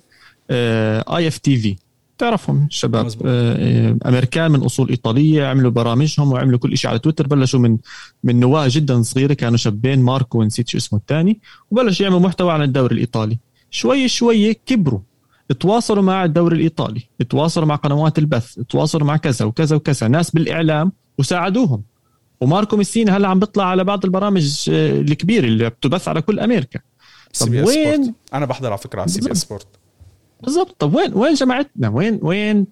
[0.51, 1.77] IFTV.
[2.19, 7.27] تعرفهم الشباب آه آه أمريكان من أصول إيطالية عملوا برامجهم وعملوا كل شيء على تويتر
[7.27, 7.79] بلشوا من
[8.25, 12.63] من نواة جدا صغيرة كانوا شابين ماركو ونسيت شو اسمه الثاني وبلشوا يعملوا محتوى عن
[12.63, 13.39] الدوري الإيطالي.
[13.71, 15.01] شوي شوي كبروا
[15.61, 20.09] تواصلوا مع الدوري الإيطالي تواصلوا مع قنوات البث تواصلوا مع كذا وكذا وكذا.
[20.09, 21.83] ناس بالإعلام وساعدوهم.
[22.41, 26.81] وماركو ميسينا هلا عم بيطلع على بعض البرامج آه، الكبيرة اللي بتبث على كل أمريكا.
[27.41, 28.15] طب وين؟ سبورت.
[28.35, 29.67] أنا بحضر على فكرة على CBS Sport.
[30.43, 30.77] بالضبط.
[30.79, 32.67] طب وين وين جماعتنا؟ وين وين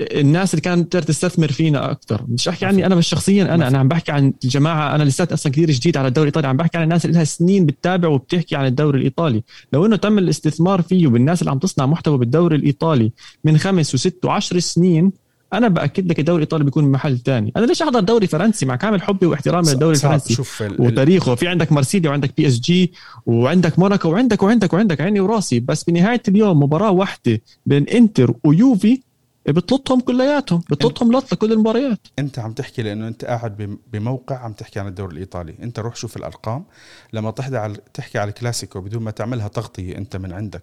[0.00, 3.88] الناس اللي كانت تستثمر فينا أكثر مش احكي عني أنا بس شخصيا أنا أنا عم
[3.88, 4.94] بحكي عن الجماعة.
[4.94, 6.48] أنا لسات أصلا كثير جديد على الدوري الإيطالي.
[6.48, 9.42] عم بحكي عن الناس اللي لها سنين بتتابع وبتحكي عن الدوري الإيطالي.
[9.72, 13.12] لو إنه تم الاستثمار فيه بالناس اللي عم تصنع محتوى بالدوري الإيطالي
[13.44, 15.12] من خمس وست وعشر سنين
[15.52, 19.02] أنا بأكد لك الدوري الإيطالي بيكون محل ثاني أنا ليش أحضر دوري فرنسي؟ مع كامل
[19.02, 20.34] حبي واحترامي للدوري الفرنسي.
[20.34, 22.92] شوف وتاريخه في عندك مارسيليا وعندك PSG
[23.26, 25.60] وعندك موناكو وعندك وعندك وعندك عيني وراسي.
[25.60, 29.02] بس بنهاية اليوم مباراة واحدة بين إنتر ويوفي
[29.48, 31.98] بتلطهم كلياتهم بتلطهم لط لكل المباريات.
[32.18, 35.54] أنت عم تحكي لأنه أنت قاعد بموقع عم تحكي عن الدوري الإيطالي.
[35.62, 36.64] أنت روح شوف الأرقام.
[37.12, 40.62] لما تحكي على تحكي على الكلاسيكو بدون ما تعملها تغطية أنت من عندك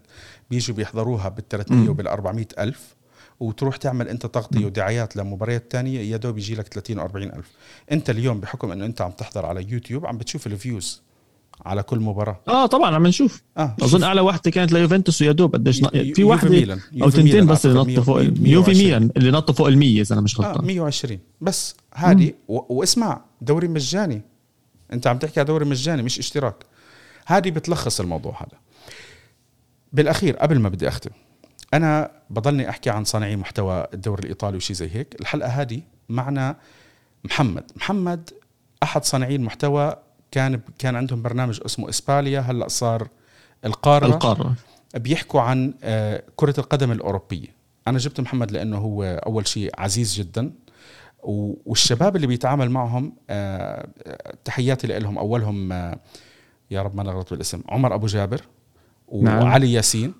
[0.50, 2.96] بيجوا بيحضروها بال 300 وبال 400 ألف.
[3.40, 7.52] وتروح تعمل أنت تغطية ودعايات لمباريات تانية يا دوب يجي لك 30 و 40 ألف.
[7.92, 11.02] أنت اليوم بحكم إنه أنت عم تحضر على يوتيوب عم بتشوف ال views
[11.66, 12.40] على كل مباراة.
[12.48, 13.42] آه طبعا عم نشوف.
[13.58, 13.76] آه.
[13.82, 15.82] أظن أعلى واحدة كانت ليوفنتوس ويا دوب قديش
[16.16, 20.02] في واحدة أو تنتين بس اللي نطوا فوق يوفي ميلان اللي نطوا فوق ال 100
[20.02, 20.64] إذا أنا مش غلطان.
[20.64, 24.22] آه 120 بس هذه واسمع دوري مجاني.
[24.94, 26.56] أنت عم تحكي على دوري مجاني مش اشتراك.
[27.26, 28.60] هذه بتلخص الموضوع هذا.
[29.94, 31.12] بالأخير قبل ما بدي أختم
[31.74, 35.22] أنا بضلني أحكي عن صانعي محتوى الدوري الإيطالي وشي زي هيك.
[35.22, 36.56] الحلقة هذه معنا
[37.24, 37.72] محمد.
[37.76, 38.30] محمد
[38.84, 39.96] أحد صانعي المحتوى
[40.32, 43.08] كان كان عندهم برنامج اسمه إسباليا هلأ صار
[43.66, 44.06] القارة.
[44.06, 44.56] القارة.
[44.96, 47.48] بيحكوا عن آه، كرة القدم الأوروبية.
[47.88, 50.52] أنا جبت محمد لأنه هو أول شيء عزيز جدا.
[51.66, 53.88] والشباب اللي بيتعامل معهم آه،
[54.46, 56.00] تحياتي لهم أولهم آه،
[56.72, 58.42] يا رب ما نغلط بالاسم عمر أبو جابر
[59.22, 59.44] نعم.
[59.44, 60.14] وعلي ياسين.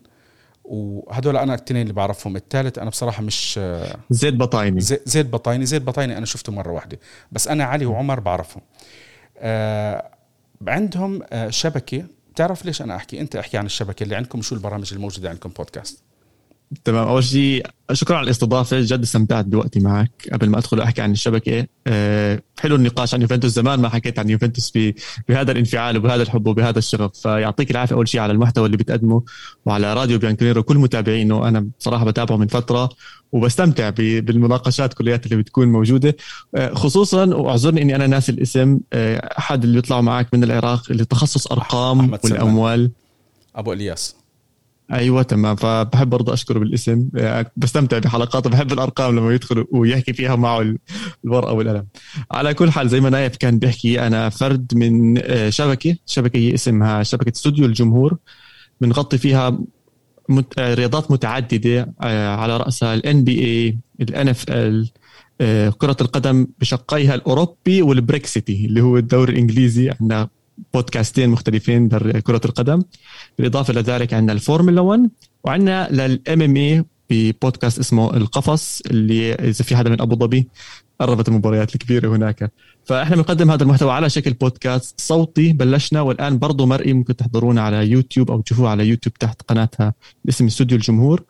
[0.64, 2.36] وهدول أنا الاثنين اللي بعرفهم.
[2.36, 3.60] الثالث أنا بصراحة مش
[4.10, 4.82] زيد بطايني.
[4.82, 7.00] زيد بطايني زيد بطايني أنا شفته مرة واحدة.
[7.32, 8.64] بس أنا علي وعمر بعرفهم.
[9.38, 10.12] آه
[10.68, 12.06] عندهم آه شبكة.
[12.34, 16.04] بتعرف ليش أنا أحكي؟ أنت احكي عن الشبكة اللي عندكم شو البرامج الموجودة عندكم بودكاست.
[16.84, 17.08] تمام.
[17.08, 20.12] أول شيء شكرا على الاستضافة جد استمتعت بوقتي معك.
[20.34, 23.52] قبل ما أدخل أحكي عن الشبكة أه حلو النقاش عن يوفنتوس.
[23.52, 24.74] زمان ما حكيت عن يوفنتوس
[25.30, 27.12] بهذا الانفعال وبهذا الحب وبهذا الشغف.
[27.14, 29.24] فيعطيك العافية أول شيء على المحتوى اللي بتقدمه
[29.66, 31.48] وعلى راديو بيانكونيرو كل متابعينه.
[31.48, 32.90] أنا بصراحة بتابعه من فترة
[33.32, 36.16] وبستمتع بالمناقشات كليات اللي بتكون موجودة.
[36.56, 41.06] أه خصوصا واعذرني إني أنا ناسي الاسم أه أحد اللي بيطلعوا معك من العراق اللي
[41.06, 42.92] تخصص أرقام والأموال.
[43.56, 44.16] أبو إلياس.
[44.92, 45.56] أيوه تمام.
[45.56, 47.10] فبحب برضه أشكره بالاسم.
[47.58, 48.50] بستمتع بحلقاته.
[48.50, 50.76] بحب الأرقام لما يدخل ويحكي فيها معه
[51.26, 51.88] الورقة والقلم.
[52.32, 55.96] على كل حال زي ما نايف كان بيحكي أنا فرد من آه، شبكة.
[56.06, 58.18] شبكة اسمها شبكة استوديو الجمهور.
[58.82, 59.60] بنغطي فيها.
[60.58, 64.90] آه، رياضات متعددة آه، على رأسها ال NBA ال NFL
[65.78, 69.92] كرة القدم بشقيها الأوروبي والبريكسيتي اللي هو الدوري الإنجليزي.
[70.02, 70.30] عندنا
[70.74, 71.90] بودكاستين مختلفين
[72.20, 72.82] كرة القدم
[73.38, 75.10] بالإضافة إلى ذلك عندنا الفورمولا 1
[75.44, 80.48] وعندنا لل MMA ب podcast اسمه القفص اللي إذا في حدا من أبو ظبي
[81.00, 82.52] قربت المباريات الكبيرة هناك.
[82.86, 87.88] فإحنا بنقدم هذا المحتوى على شكل بودكاست صوتي بلشنا والآن برضه مرئي ممكن تحضرونا على
[87.88, 89.94] يوتيوب أو تشوفوه على يوتيوب تحت قناتها
[90.26, 91.24] باسم استوديو الجمهور.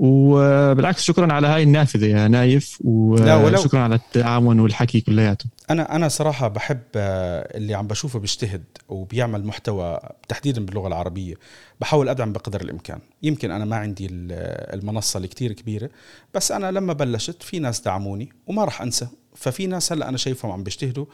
[0.00, 5.46] وبالعكس شكرا على هاي النافذة يا نايف وشكرا على التعاون والحكي كلياته.
[5.70, 11.34] أنا أنا صراحة بحب آه، اللي عم بشوفه بيجتهد وبيعمل محتوى تحديدا باللغة العربية.
[11.80, 12.98] بحاول أدعم بقدر الإمكان.
[13.22, 15.90] يمكن أنا ما عندي المنصة اللي كتير كبيرة
[16.34, 20.50] بس أنا لما بلشت في ناس دعموني وما راح أنسى ففي ناس هلا أنا شايفهم
[20.52, 21.06] عم بيجتهدوا.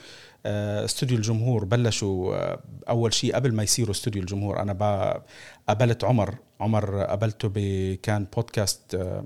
[0.47, 2.59] آه، استوديو الجمهور بلشوا آه،
[2.89, 4.73] أول شيء قبل ما يصيروا استوديو الجمهور أنا
[5.69, 7.49] قابلت عمر عمر قابلته
[8.03, 9.25] كان بودكاست آه،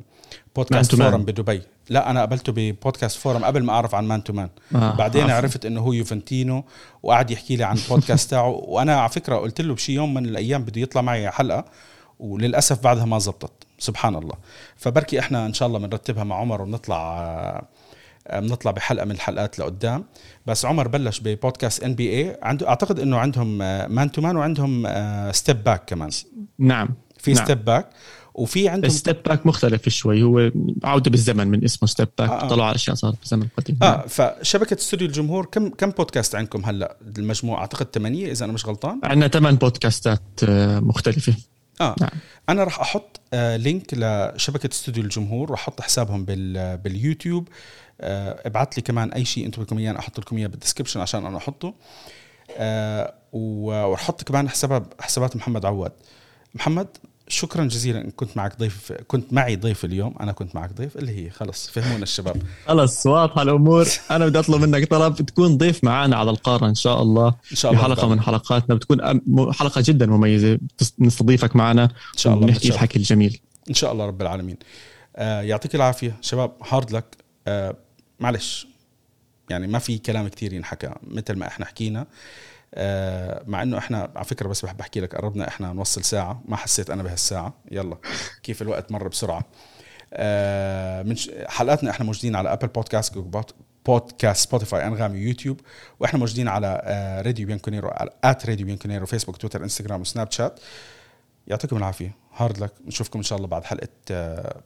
[0.56, 1.62] بودكاست فورم بدبي.
[1.90, 5.32] لا أنا قابلته ببودكاست فورم قبل ما أعرف عن مان تو مان آه بعدين عفو.
[5.32, 6.64] عرفت إنه هو يوفنتينو
[7.02, 8.48] وقعد يحكي لي عن بودكاست تاعه.
[8.48, 11.64] وأنا على فكرة قلت له بشي يوم من الأيام بده يطلع معي حلقة
[12.18, 13.52] وللأسف بعدها ما زبطت.
[13.78, 14.34] سبحان الله.
[14.76, 17.68] فبركي إحنا إن شاء الله بنرتبها مع عمر ونطلع
[18.32, 20.04] بنطلع بحلقة من الحلقات لقدام.
[20.46, 23.58] بس عمر بلش ب podcast NBA عنده أعتقد إنه عندهم
[23.94, 24.86] مان تو مان وعندهم
[25.32, 26.10] step آه، back كمان.
[26.58, 26.88] نعم.
[27.18, 27.44] في نعم.
[27.44, 27.90] step back
[28.34, 30.22] وفي عندهم step back مختلف شوي.
[30.22, 30.50] هو
[30.84, 32.48] عودة بالزمن من اسمه step back آه.
[32.48, 33.78] طلعوا على أشياء صارت بالزمن القديم.
[33.82, 34.06] آه نعم.
[34.08, 39.00] فشبكة استوديو الجمهور كم كم بودكاست عندكم هلا؟ المجموعة أعتقد ثمانية إذا أنا مش غلطان.
[39.04, 41.34] عندنا ثمان بودكاستات آه، مختلفة.
[41.80, 42.10] آه نعم.
[42.48, 47.48] أنا راح أحط آه link لشبكة استوديو الجمهور راح أحط حسابهم بال باليوتيوب
[48.00, 51.26] آه ابعت لي كمان أي شيء أنتم بدكم إياه أحط لكم إياه بال description عشان
[51.26, 51.74] أنا أحطه.
[52.56, 55.92] آه وراح أحط كمان حساب حسابات محمد عواد.
[56.54, 56.88] محمد
[57.28, 60.14] شكرا جزيلا إن كنت معك ضيف كنت معي ضيف اليوم.
[60.20, 62.42] أنا كنت معك ضيف اللي هي خلص فهمونا الشباب.
[62.68, 63.86] خلص واضحة الأمور.
[64.10, 67.28] أنا بدي أطلب منك طلب تكون ضيف معنا على القارة إن شاء الله.
[67.28, 67.82] إن شاء الله.
[67.82, 69.00] حلقه من حلقاتنا بتكون
[69.52, 70.58] حلقة جدا مميزة.
[70.98, 73.40] نستضيفك معنا إن شاء الله نحكي الحكي الجميل.
[73.68, 74.56] إن شاء الله رب العالمين.
[75.16, 76.16] آه يعطيك العافية.
[76.20, 77.76] شباب هارد لك آه
[78.20, 78.66] معلش.
[79.50, 82.06] يعني ما في كلام كثير ينحكى مثل ما إحنا حكينا.
[82.74, 86.56] آه، مع إنه إحنا على فكرة بس بحب أحكي لك قربنا إحنا نوصل ساعة ما
[86.56, 87.54] حسيت أنا بهالساعة.
[87.70, 87.96] يلا
[88.42, 89.44] كيف الوقت مر بسرعة.
[90.12, 91.16] آه، من
[91.46, 93.18] حلقاتنا إحنا موجودين على Apple Podcast
[93.86, 95.60] podcast Spotify انغامي يوتيوب.
[96.00, 96.82] وإحنا موجودين على
[97.26, 97.88] راديو بيانكونيرو
[98.24, 100.60] at راديو بيانكونيرو فيسبوك تويتر انستغرام وسناب شات
[101.46, 102.14] يعطيكم العافية.
[102.36, 104.60] hard luck نشوفكم إن شاء الله بعد حلقة آه،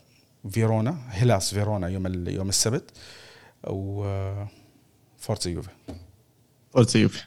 [0.50, 2.90] فيرونا هيلاس فيرونا يوم يوم السبت.
[3.66, 4.04] و
[5.18, 5.70] فورتزا يوفي
[6.70, 7.24] فورتزا يوفي